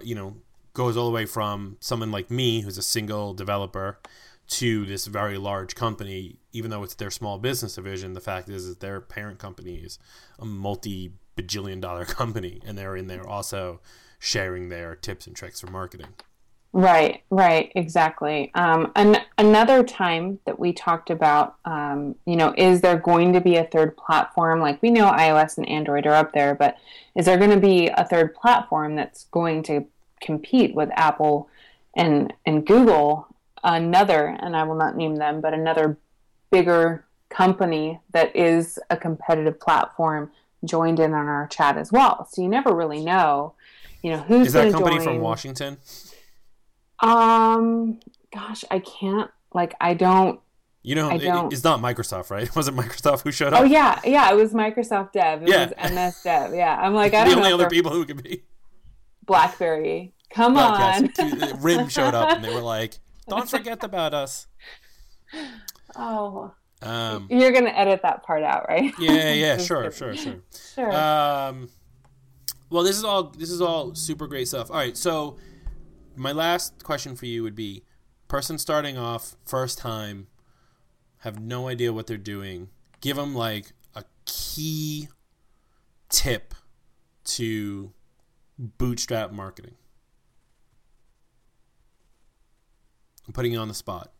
you 0.03 0.15
know 0.15 0.35
goes 0.73 0.95
all 0.95 1.07
the 1.07 1.11
way 1.11 1.25
from 1.25 1.75
someone 1.79 2.11
like 2.11 2.31
me 2.31 2.61
who's 2.61 2.77
a 2.77 2.83
single 2.83 3.33
developer 3.33 3.99
to 4.47 4.85
this 4.85 5.07
very 5.07 5.37
large 5.37 5.75
company 5.75 6.37
even 6.53 6.71
though 6.71 6.83
it's 6.83 6.95
their 6.95 7.11
small 7.11 7.37
business 7.37 7.75
division 7.75 8.13
the 8.13 8.21
fact 8.21 8.47
is 8.47 8.67
that 8.69 8.79
their 8.79 9.01
parent 9.01 9.39
company 9.39 9.75
is 9.75 9.99
a 10.39 10.45
multi 10.45 11.11
bajillion 11.35 11.81
dollar 11.81 12.05
company 12.21 12.61
and 12.65 12.77
they're 12.77 12.95
in 12.95 13.07
there 13.07 13.27
also 13.27 13.81
sharing 14.19 14.69
their 14.69 14.95
tips 14.95 15.27
and 15.27 15.35
tricks 15.35 15.59
for 15.59 15.67
marketing 15.67 16.13
Right, 16.73 17.23
right, 17.29 17.71
exactly. 17.75 18.51
Um, 18.53 18.91
an- 18.95 19.23
another 19.37 19.83
time 19.83 20.39
that 20.45 20.59
we 20.59 20.73
talked 20.73 21.09
about, 21.09 21.55
um, 21.65 22.15
you 22.25 22.35
know, 22.35 22.53
is 22.57 22.81
there 22.81 22.97
going 22.97 23.33
to 23.33 23.41
be 23.41 23.55
a 23.55 23.63
third 23.63 23.97
platform? 23.97 24.59
Like 24.59 24.81
we 24.81 24.91
know 24.91 25.09
iOS 25.09 25.57
and 25.57 25.67
Android 25.67 26.05
are 26.05 26.13
up 26.13 26.33
there, 26.33 26.53
but 26.53 26.77
is 27.15 27.25
there 27.25 27.37
going 27.37 27.51
to 27.51 27.59
be 27.59 27.87
a 27.87 28.05
third 28.05 28.35
platform 28.35 28.95
that's 28.95 29.25
going 29.25 29.63
to 29.63 29.85
compete 30.21 30.75
with 30.75 30.89
Apple 30.93 31.49
and 31.95 32.33
and 32.45 32.65
Google? 32.65 33.27
Another, 33.63 34.37
and 34.39 34.55
I 34.55 34.63
will 34.63 34.75
not 34.75 34.95
name 34.95 35.15
them, 35.15 35.41
but 35.41 35.53
another 35.53 35.97
bigger 36.51 37.05
company 37.29 37.99
that 38.11 38.35
is 38.35 38.77
a 38.89 38.97
competitive 38.97 39.59
platform 39.59 40.31
joined 40.63 40.99
in 40.99 41.13
on 41.13 41.27
our 41.27 41.47
chat 41.47 41.77
as 41.77 41.91
well. 41.91 42.27
So 42.31 42.41
you 42.41 42.49
never 42.49 42.73
really 42.73 43.03
know, 43.03 43.53
you 44.03 44.11
know, 44.11 44.19
who's 44.19 44.47
is 44.47 44.53
that 44.53 44.71
company 44.71 44.97
join. 44.97 45.05
from 45.05 45.19
Washington? 45.19 45.77
Um, 46.99 47.99
gosh, 48.33 48.63
I 48.71 48.79
can't. 48.79 49.31
Like, 49.53 49.75
I 49.79 49.93
don't. 49.93 50.39
You 50.83 50.95
know, 50.95 51.09
I 51.09 51.17
don't, 51.17 51.51
it's 51.51 51.65
not 51.65 51.81
Microsoft, 51.81 52.29
right? 52.29 52.53
Was 52.55 52.69
it 52.69 52.75
Microsoft 52.75 53.23
who 53.23 53.31
showed 53.31 53.53
up? 53.53 53.61
Oh 53.61 53.63
yeah, 53.65 53.99
yeah, 54.05 54.31
it 54.31 54.35
was 54.35 54.53
Microsoft 54.53 55.11
Dev. 55.11 55.43
It 55.43 55.49
yeah. 55.49 55.65
was 55.65 55.91
MS 55.91 56.21
Dev. 56.23 56.55
Yeah, 56.55 56.77
I'm 56.79 56.93
like, 56.93 57.13
I 57.13 57.25
don't 57.25 57.27
know. 57.27 57.31
the 57.31 57.37
only 57.39 57.49
know 57.49 57.55
other 57.55 57.69
people 57.69 57.91
who 57.91 58.05
could 58.05 58.23
be. 58.23 58.43
BlackBerry, 59.25 60.13
come 60.29 60.57
on. 60.57 61.09
RIM 61.59 61.89
showed 61.89 62.13
up 62.13 62.37
and 62.37 62.43
they 62.43 62.53
were 62.53 62.61
like, 62.61 62.99
"Don't 63.27 63.49
forget 63.49 63.83
about 63.83 64.13
us." 64.13 64.47
Oh. 65.97 66.53
Um, 66.81 67.27
You're 67.29 67.51
gonna 67.51 67.71
edit 67.71 68.01
that 68.03 68.23
part 68.23 68.43
out, 68.43 68.67
right? 68.69 68.93
Yeah, 68.97 69.33
yeah, 69.33 69.57
sure, 69.57 69.91
sure, 69.91 70.15
sure. 70.15 70.35
Sure. 70.75 70.95
Um, 70.95 71.69
well, 72.69 72.83
this 72.83 72.97
is 72.97 73.03
all 73.03 73.23
this 73.23 73.49
is 73.49 73.61
all 73.61 73.95
super 73.95 74.27
great 74.27 74.47
stuff. 74.47 74.69
All 74.69 74.77
right, 74.77 74.95
so 74.95 75.37
my 76.17 76.31
last 76.31 76.83
question 76.83 77.15
for 77.15 77.25
you 77.25 77.43
would 77.43 77.55
be 77.55 77.83
person 78.27 78.57
starting 78.57 78.97
off 78.97 79.35
first 79.45 79.77
time 79.77 80.27
have 81.19 81.39
no 81.39 81.67
idea 81.67 81.93
what 81.93 82.07
they're 82.07 82.17
doing 82.17 82.69
give 83.01 83.15
them 83.15 83.33
like 83.35 83.73
a 83.95 84.03
key 84.25 85.07
tip 86.09 86.53
to 87.23 87.91
bootstrap 88.57 89.31
marketing. 89.31 89.75
I'm 93.27 93.33
putting 93.33 93.51
you 93.53 93.59
on 93.59 93.67
the 93.67 93.73
spot. 93.73 94.11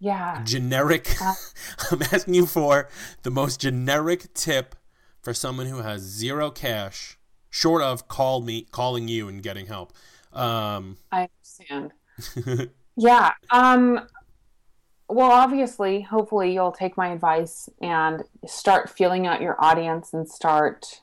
Yeah. 0.00 0.42
Generic 0.44 1.08
uh, 1.22 1.34
i'm 1.90 2.02
asking 2.02 2.34
you 2.34 2.46
for 2.46 2.88
the 3.22 3.30
most 3.30 3.60
generic 3.60 4.34
tip 4.34 4.74
for 5.22 5.32
someone 5.32 5.66
who 5.66 5.78
has 5.78 6.02
zero 6.02 6.50
cash 6.50 7.16
short 7.48 7.80
of 7.80 8.06
call 8.08 8.42
me 8.42 8.66
calling 8.70 9.08
you 9.08 9.28
and 9.28 9.42
getting 9.42 9.66
help 9.66 9.94
um, 10.34 10.96
I 11.10 11.28
understand. 11.38 12.70
yeah. 12.96 13.32
Um, 13.50 14.06
well, 15.08 15.30
obviously, 15.30 16.02
hopefully, 16.02 16.52
you'll 16.52 16.72
take 16.72 16.96
my 16.96 17.08
advice 17.08 17.68
and 17.80 18.22
start 18.46 18.90
feeling 18.90 19.26
out 19.26 19.40
your 19.40 19.62
audience 19.62 20.12
and 20.12 20.28
start 20.28 21.02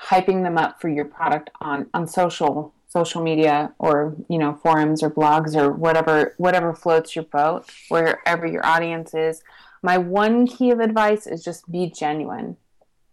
hyping 0.00 0.44
them 0.44 0.56
up 0.56 0.80
for 0.80 0.88
your 0.88 1.04
product 1.04 1.50
on 1.60 1.88
on 1.92 2.06
social 2.06 2.72
social 2.86 3.22
media 3.22 3.72
or 3.78 4.16
you 4.28 4.38
know 4.38 4.58
forums 4.62 5.02
or 5.02 5.10
blogs 5.10 5.56
or 5.56 5.72
whatever 5.72 6.34
whatever 6.38 6.72
floats 6.72 7.16
your 7.16 7.24
boat 7.24 7.68
wherever 7.88 8.46
your 8.46 8.64
audience 8.64 9.12
is 9.12 9.42
my 9.82 9.98
one 9.98 10.46
key 10.46 10.70
of 10.70 10.80
advice 10.80 11.26
is 11.26 11.44
just 11.44 11.70
be 11.70 11.90
genuine 11.90 12.56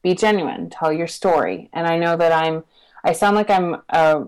be 0.04 0.14
genuine 0.14 0.70
tell 0.70 0.94
your 0.94 1.08
story 1.08 1.70
and 1.74 1.88
i 1.88 1.98
know 1.98 2.16
that 2.16 2.32
i'm 2.32 2.64
i 3.04 3.12
sound 3.12 3.36
like 3.36 3.50
i'm 3.50 3.82
a 3.90 4.24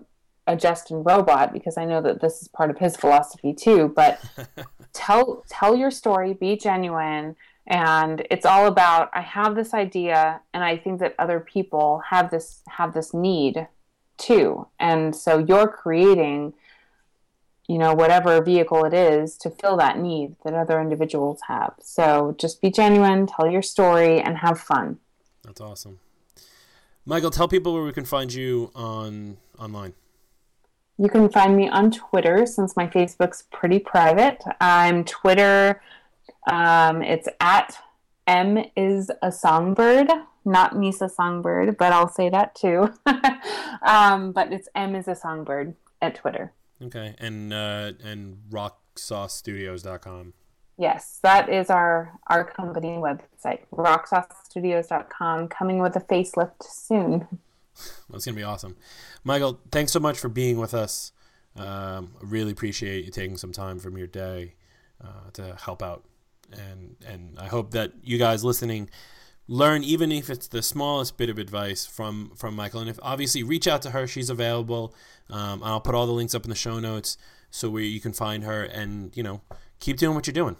a 0.47 0.55
Justin 0.55 1.03
robot 1.03 1.53
because 1.53 1.77
I 1.77 1.85
know 1.85 2.01
that 2.01 2.21
this 2.21 2.41
is 2.41 2.47
part 2.47 2.69
of 2.69 2.77
his 2.77 2.95
philosophy 2.95 3.53
too. 3.53 3.91
But 3.95 4.19
tell 4.93 5.43
tell 5.49 5.75
your 5.75 5.91
story, 5.91 6.33
be 6.33 6.55
genuine, 6.55 7.35
and 7.67 8.25
it's 8.31 8.45
all 8.45 8.67
about 8.67 9.09
I 9.13 9.21
have 9.21 9.55
this 9.55 9.73
idea, 9.73 10.41
and 10.53 10.63
I 10.63 10.77
think 10.77 10.99
that 11.01 11.15
other 11.19 11.39
people 11.39 12.01
have 12.09 12.31
this 12.31 12.61
have 12.69 12.93
this 12.93 13.13
need 13.13 13.67
too, 14.17 14.67
and 14.79 15.15
so 15.15 15.37
you're 15.37 15.67
creating, 15.67 16.53
you 17.67 17.77
know, 17.77 17.93
whatever 17.93 18.41
vehicle 18.41 18.85
it 18.85 18.93
is 18.93 19.37
to 19.37 19.51
fill 19.51 19.77
that 19.77 19.99
need 19.99 20.35
that 20.43 20.53
other 20.53 20.81
individuals 20.81 21.41
have. 21.47 21.73
So 21.81 22.35
just 22.39 22.61
be 22.61 22.71
genuine, 22.71 23.27
tell 23.27 23.51
your 23.51 23.61
story, 23.61 24.19
and 24.19 24.37
have 24.37 24.59
fun. 24.59 24.97
That's 25.43 25.61
awesome. 25.61 25.99
Michael, 27.05 27.31
tell 27.31 27.47
people 27.47 27.73
where 27.73 27.83
we 27.83 27.93
can 27.93 28.03
find 28.03 28.33
you 28.33 28.71
on 28.75 29.37
online. 29.57 29.93
You 30.99 31.09
can 31.09 31.29
find 31.29 31.55
me 31.55 31.69
on 31.69 31.91
Twitter 31.91 32.47
since 32.47 32.75
my 32.75 32.87
Facebook's 32.87 33.43
pretty 33.51 33.77
private. 33.77 34.43
I'm 34.59 35.03
Twitter. 35.03 35.79
Um, 36.51 37.03
it's 37.03 37.27
at 37.39 37.77
M 38.25 38.65
is 38.75 39.11
a 39.21 39.31
songbird, 39.31 40.09
not 40.43 40.73
Misa 40.73 41.09
songbird, 41.09 41.77
but 41.77 41.93
I'll 41.93 42.09
say 42.09 42.29
that 42.29 42.55
too. 42.55 42.91
um, 43.85 44.31
but 44.31 44.51
it's 44.51 44.67
M 44.73 44.95
is 44.95 45.07
a 45.07 45.13
songbird 45.13 45.75
at 46.01 46.15
Twitter. 46.15 46.51
Okay, 46.81 47.15
and 47.19 47.53
uh, 47.53 47.91
and 48.03 48.39
rocksaucestudios.com. 48.49 50.33
Yes, 50.79 51.19
that 51.21 51.47
is 51.47 51.69
our 51.69 52.13
our 52.27 52.43
company 52.43 52.97
website, 52.97 53.61
rocksaucestudios.com, 53.71 55.47
coming 55.49 55.77
with 55.77 55.95
a 55.95 56.01
facelift 56.01 56.63
soon. 56.63 57.27
That's 58.09 58.25
gonna 58.25 58.37
be 58.37 58.43
awesome, 58.43 58.77
Michael. 59.23 59.59
Thanks 59.71 59.91
so 59.91 59.99
much 59.99 60.17
for 60.17 60.29
being 60.29 60.57
with 60.57 60.73
us. 60.73 61.11
Um, 61.55 62.15
I 62.21 62.25
really 62.25 62.51
appreciate 62.51 63.05
you 63.05 63.11
taking 63.11 63.37
some 63.37 63.51
time 63.51 63.79
from 63.79 63.97
your 63.97 64.07
day 64.07 64.55
uh, 65.03 65.31
to 65.33 65.55
help 65.55 65.81
out, 65.81 66.05
and 66.51 66.95
and 67.05 67.37
I 67.39 67.47
hope 67.47 67.71
that 67.71 67.93
you 68.03 68.17
guys 68.17 68.43
listening 68.43 68.89
learn 69.47 69.83
even 69.83 70.11
if 70.11 70.29
it's 70.29 70.47
the 70.47 70.61
smallest 70.61 71.17
bit 71.17 71.29
of 71.29 71.37
advice 71.37 71.85
from 71.85 72.31
from 72.35 72.55
Michael. 72.55 72.81
And 72.81 72.89
if 72.89 72.99
obviously 73.01 73.43
reach 73.43 73.67
out 73.67 73.81
to 73.83 73.91
her, 73.91 74.07
she's 74.07 74.29
available. 74.29 74.93
Um, 75.29 75.63
I'll 75.63 75.81
put 75.81 75.95
all 75.95 76.05
the 76.05 76.13
links 76.13 76.35
up 76.35 76.43
in 76.43 76.49
the 76.49 76.55
show 76.55 76.79
notes 76.79 77.17
so 77.49 77.69
where 77.69 77.81
you 77.81 77.99
can 77.99 78.13
find 78.13 78.43
her 78.43 78.63
and 78.63 79.15
you 79.15 79.23
know 79.23 79.41
keep 79.79 79.97
doing 79.97 80.15
what 80.15 80.27
you're 80.27 80.33
doing. 80.33 80.57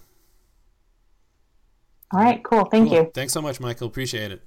All 2.12 2.22
right, 2.22 2.42
cool. 2.44 2.66
Thank 2.66 2.90
cool. 2.90 2.98
you. 2.98 3.12
Thanks 3.14 3.34
so 3.34 3.42
much, 3.42 3.60
Michael. 3.60 3.88
Appreciate 3.88 4.32
it. 4.32 4.42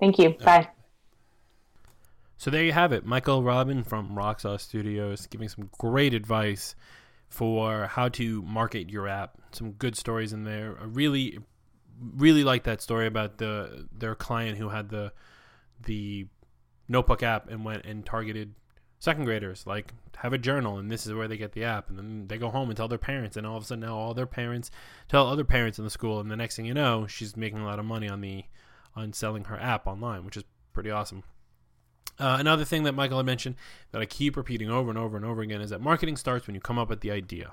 Thank 0.00 0.18
you. 0.18 0.30
Bye. 0.30 0.68
So 2.36 2.50
there 2.50 2.64
you 2.64 2.72
have 2.72 2.92
it, 2.92 3.06
Michael 3.06 3.42
Robin 3.42 3.84
from 3.84 4.10
Rocksauce 4.10 4.60
Studios 4.60 5.26
giving 5.26 5.48
some 5.48 5.70
great 5.78 6.14
advice 6.14 6.74
for 7.28 7.86
how 7.86 8.08
to 8.10 8.42
market 8.42 8.90
your 8.90 9.08
app. 9.08 9.38
Some 9.52 9.72
good 9.72 9.96
stories 9.96 10.32
in 10.32 10.44
there. 10.44 10.76
I 10.80 10.84
really, 10.84 11.38
really 12.16 12.44
like 12.44 12.64
that 12.64 12.82
story 12.82 13.06
about 13.06 13.38
the 13.38 13.88
their 13.92 14.14
client 14.14 14.58
who 14.58 14.68
had 14.68 14.88
the 14.88 15.12
the 15.84 16.26
notebook 16.88 17.22
app 17.22 17.50
and 17.50 17.64
went 17.64 17.84
and 17.84 18.04
targeted 18.04 18.54
second 18.98 19.24
graders 19.24 19.66
like 19.66 19.92
have 20.16 20.32
a 20.32 20.38
journal 20.38 20.78
and 20.78 20.90
this 20.90 21.06
is 21.06 21.12
where 21.12 21.28
they 21.28 21.36
get 21.36 21.52
the 21.52 21.64
app 21.64 21.88
and 21.88 21.98
then 21.98 22.26
they 22.26 22.38
go 22.38 22.48
home 22.48 22.70
and 22.70 22.76
tell 22.76 22.88
their 22.88 22.98
parents 22.98 23.36
and 23.36 23.46
all 23.46 23.56
of 23.56 23.62
a 23.62 23.66
sudden 23.66 23.84
now 23.84 23.96
all 23.96 24.14
their 24.14 24.26
parents 24.26 24.70
tell 25.08 25.26
other 25.26 25.44
parents 25.44 25.78
in 25.78 25.84
the 25.84 25.90
school 25.90 26.20
and 26.20 26.30
the 26.30 26.36
next 26.36 26.56
thing 26.56 26.64
you 26.64 26.74
know 26.74 27.06
she's 27.06 27.36
making 27.36 27.58
a 27.58 27.64
lot 27.66 27.78
of 27.78 27.84
money 27.84 28.08
on 28.08 28.20
the 28.20 28.44
on 28.96 29.12
selling 29.12 29.44
her 29.44 29.58
app 29.58 29.86
online 29.86 30.24
which 30.24 30.36
is 30.36 30.44
pretty 30.72 30.90
awesome 30.90 31.22
uh, 32.18 32.36
another 32.38 32.64
thing 32.64 32.84
that 32.84 32.94
Michael 32.94 33.18
had 33.18 33.26
mentioned 33.26 33.56
that 33.90 34.00
I 34.00 34.06
keep 34.06 34.36
repeating 34.36 34.70
over 34.70 34.90
and 34.90 34.98
over 34.98 35.16
and 35.16 35.26
over 35.26 35.42
again 35.42 35.60
is 35.60 35.70
that 35.70 35.80
marketing 35.80 36.16
starts 36.16 36.46
when 36.46 36.54
you 36.54 36.60
come 36.60 36.78
up 36.78 36.88
with 36.88 37.00
the 37.00 37.10
idea. 37.10 37.52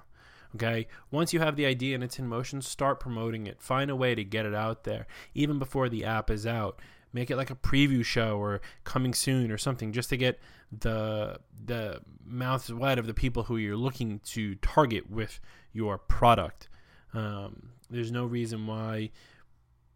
Okay, 0.55 0.87
once 1.11 1.31
you 1.33 1.39
have 1.39 1.55
the 1.55 1.65
idea 1.65 1.95
and 1.95 2.03
it's 2.03 2.19
in 2.19 2.27
motion, 2.27 2.61
start 2.61 2.99
promoting 2.99 3.47
it. 3.47 3.61
Find 3.61 3.89
a 3.89 3.95
way 3.95 4.15
to 4.15 4.23
get 4.23 4.45
it 4.45 4.53
out 4.53 4.83
there, 4.83 5.07
even 5.33 5.59
before 5.59 5.87
the 5.87 6.03
app 6.03 6.29
is 6.29 6.45
out. 6.45 6.79
Make 7.13 7.31
it 7.31 7.37
like 7.37 7.51
a 7.51 7.55
preview 7.55 8.03
show 8.03 8.37
or 8.37 8.61
coming 8.83 9.13
soon 9.13 9.49
or 9.49 9.57
something, 9.57 9.93
just 9.93 10.09
to 10.09 10.17
get 10.17 10.39
the 10.77 11.39
the 11.65 12.01
mouths 12.25 12.71
wide 12.71 12.99
of 12.99 13.07
the 13.07 13.13
people 13.13 13.43
who 13.43 13.57
you're 13.57 13.77
looking 13.77 14.19
to 14.25 14.55
target 14.55 15.09
with 15.09 15.39
your 15.71 15.97
product. 15.97 16.67
Um, 17.13 17.71
there's 17.89 18.11
no 18.11 18.25
reason 18.25 18.67
why 18.67 19.11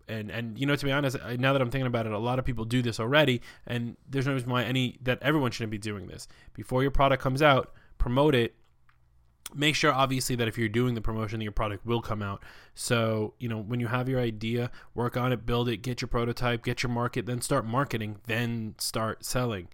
and 0.08 0.30
and 0.30 0.60
you 0.60 0.66
know 0.66 0.76
to 0.76 0.86
be 0.86 0.92
honest 0.92 1.18
now 1.40 1.52
that 1.52 1.62
i'm 1.62 1.72
thinking 1.72 1.88
about 1.88 2.06
it 2.06 2.12
a 2.12 2.18
lot 2.18 2.38
of 2.38 2.46
people 2.46 2.64
do 2.64 2.82
this 2.82 3.00
already 3.00 3.42
and 3.68 3.98
there's 4.10 4.28
no 4.28 4.34
reason 4.34 4.50
why 4.50 4.64
any 4.64 4.98
that 5.02 5.20
everyone 5.22 5.52
shouldn't 5.52 5.72
be 5.72 5.78
doing 5.78 6.08
this. 6.08 6.28
Before 6.54 6.82
your 6.82 6.92
product 6.92 7.22
comes 7.22 7.42
out 7.42 7.74
promote 7.98 8.36
it, 8.36 8.54
make 9.54 9.76
sure 9.76 9.92
obviously 9.92 10.36
that 10.36 10.48
if 10.48 10.58
you're 10.58 10.70
doing 10.70 10.96
the 10.96 11.02
promotion 11.02 11.40
that 11.40 11.44
your 11.44 11.52
product 11.52 11.86
will 11.86 12.02
come 12.02 12.22
out. 12.22 12.44
So 12.74 13.34
you 13.40 13.50
know 13.50 13.60
when 13.60 13.80
you 13.80 13.88
have 13.88 14.10
your 14.10 14.20
idea 14.20 14.72
work 14.94 15.18
on 15.18 15.32
it 15.32 15.46
build 15.46 15.70
it 15.70 15.78
get 15.78 16.02
your 16.02 16.08
prototype 16.08 16.64
get 16.64 16.84
your 16.84 16.92
market 16.92 17.26
then 17.26 17.42
start 17.42 17.66
marketing 17.66 18.18
then 18.28 18.76
start 18.78 19.26
selling. 19.26 19.68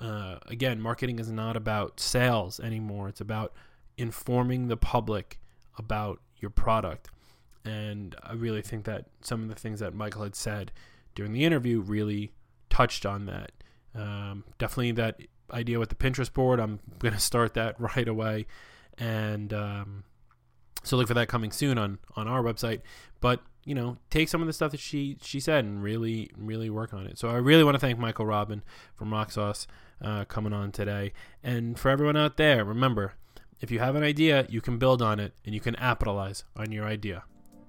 Uh, 0.00 0.38
again 0.46 0.80
marketing 0.80 1.18
is 1.18 1.30
not 1.30 1.56
about 1.56 2.00
sales 2.00 2.60
anymore. 2.60 3.08
It's 3.08 3.20
about 3.20 3.52
informing 3.96 4.68
the 4.68 4.76
public 4.76 5.38
about 5.78 6.20
your 6.38 6.50
product 6.50 7.10
and 7.64 8.16
i 8.22 8.32
really 8.32 8.62
think 8.62 8.84
that 8.84 9.06
some 9.20 9.42
of 9.42 9.48
the 9.48 9.54
things 9.54 9.80
that 9.80 9.94
michael 9.94 10.22
had 10.22 10.34
said 10.34 10.72
during 11.14 11.32
the 11.32 11.44
interview 11.44 11.80
really 11.80 12.32
touched 12.70 13.04
on 13.04 13.26
that 13.26 13.52
um, 13.94 14.44
definitely 14.58 14.92
that 14.92 15.20
idea 15.52 15.78
with 15.78 15.88
the 15.88 15.94
pinterest 15.94 16.32
board 16.32 16.58
i'm 16.58 16.80
going 16.98 17.14
to 17.14 17.20
start 17.20 17.54
that 17.54 17.78
right 17.78 18.08
away 18.08 18.46
and 18.98 19.52
um, 19.52 20.04
so 20.82 20.96
look 20.96 21.08
for 21.08 21.14
that 21.14 21.28
coming 21.28 21.50
soon 21.50 21.78
on 21.78 21.98
on 22.16 22.28
our 22.28 22.42
website. 22.42 22.80
But 23.20 23.40
you 23.64 23.74
know, 23.74 23.98
take 24.10 24.28
some 24.28 24.40
of 24.40 24.46
the 24.46 24.52
stuff 24.52 24.72
that 24.72 24.80
she 24.80 25.16
she 25.22 25.40
said 25.40 25.64
and 25.64 25.82
really 25.82 26.30
really 26.36 26.70
work 26.70 26.92
on 26.92 27.06
it. 27.06 27.18
So 27.18 27.28
I 27.28 27.36
really 27.36 27.64
want 27.64 27.74
to 27.74 27.78
thank 27.78 27.98
Michael 27.98 28.26
Robin 28.26 28.62
from 28.94 29.10
Rocksauce 29.10 29.66
uh, 30.00 30.24
coming 30.24 30.52
on 30.52 30.72
today, 30.72 31.12
and 31.42 31.78
for 31.78 31.90
everyone 31.90 32.16
out 32.16 32.36
there, 32.36 32.64
remember. 32.64 33.14
If 33.60 33.70
you 33.70 33.78
have 33.78 33.94
an 33.94 34.02
idea, 34.02 34.44
you 34.48 34.60
can 34.60 34.76
build 34.78 35.00
on 35.00 35.20
it 35.20 35.34
and 35.44 35.54
you 35.54 35.60
can 35.60 35.76
capitalize 35.76 36.42
on 36.56 36.72
your 36.72 36.84
idea. 36.84 37.22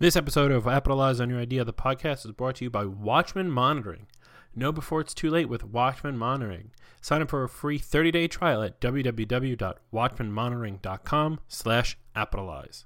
This 0.00 0.14
episode 0.14 0.52
of 0.52 0.62
Capitalize 0.62 1.20
on 1.20 1.28
Your 1.28 1.40
Idea, 1.40 1.64
the 1.64 1.72
podcast, 1.72 2.24
is 2.24 2.30
brought 2.30 2.54
to 2.56 2.64
you 2.64 2.70
by 2.70 2.84
Watchman 2.84 3.50
Monitoring. 3.50 4.06
Know 4.54 4.70
before 4.70 5.00
it's 5.00 5.12
too 5.12 5.28
late 5.28 5.48
with 5.48 5.64
Watchman 5.64 6.16
Monitoring. 6.16 6.70
Sign 7.00 7.20
up 7.20 7.30
for 7.30 7.42
a 7.42 7.48
free 7.48 7.80
30-day 7.80 8.28
trial 8.28 8.62
at 8.62 8.80
www.watchmanmonitoring.com 8.80 11.40
slash 11.48 11.98
capitalize. 12.14 12.84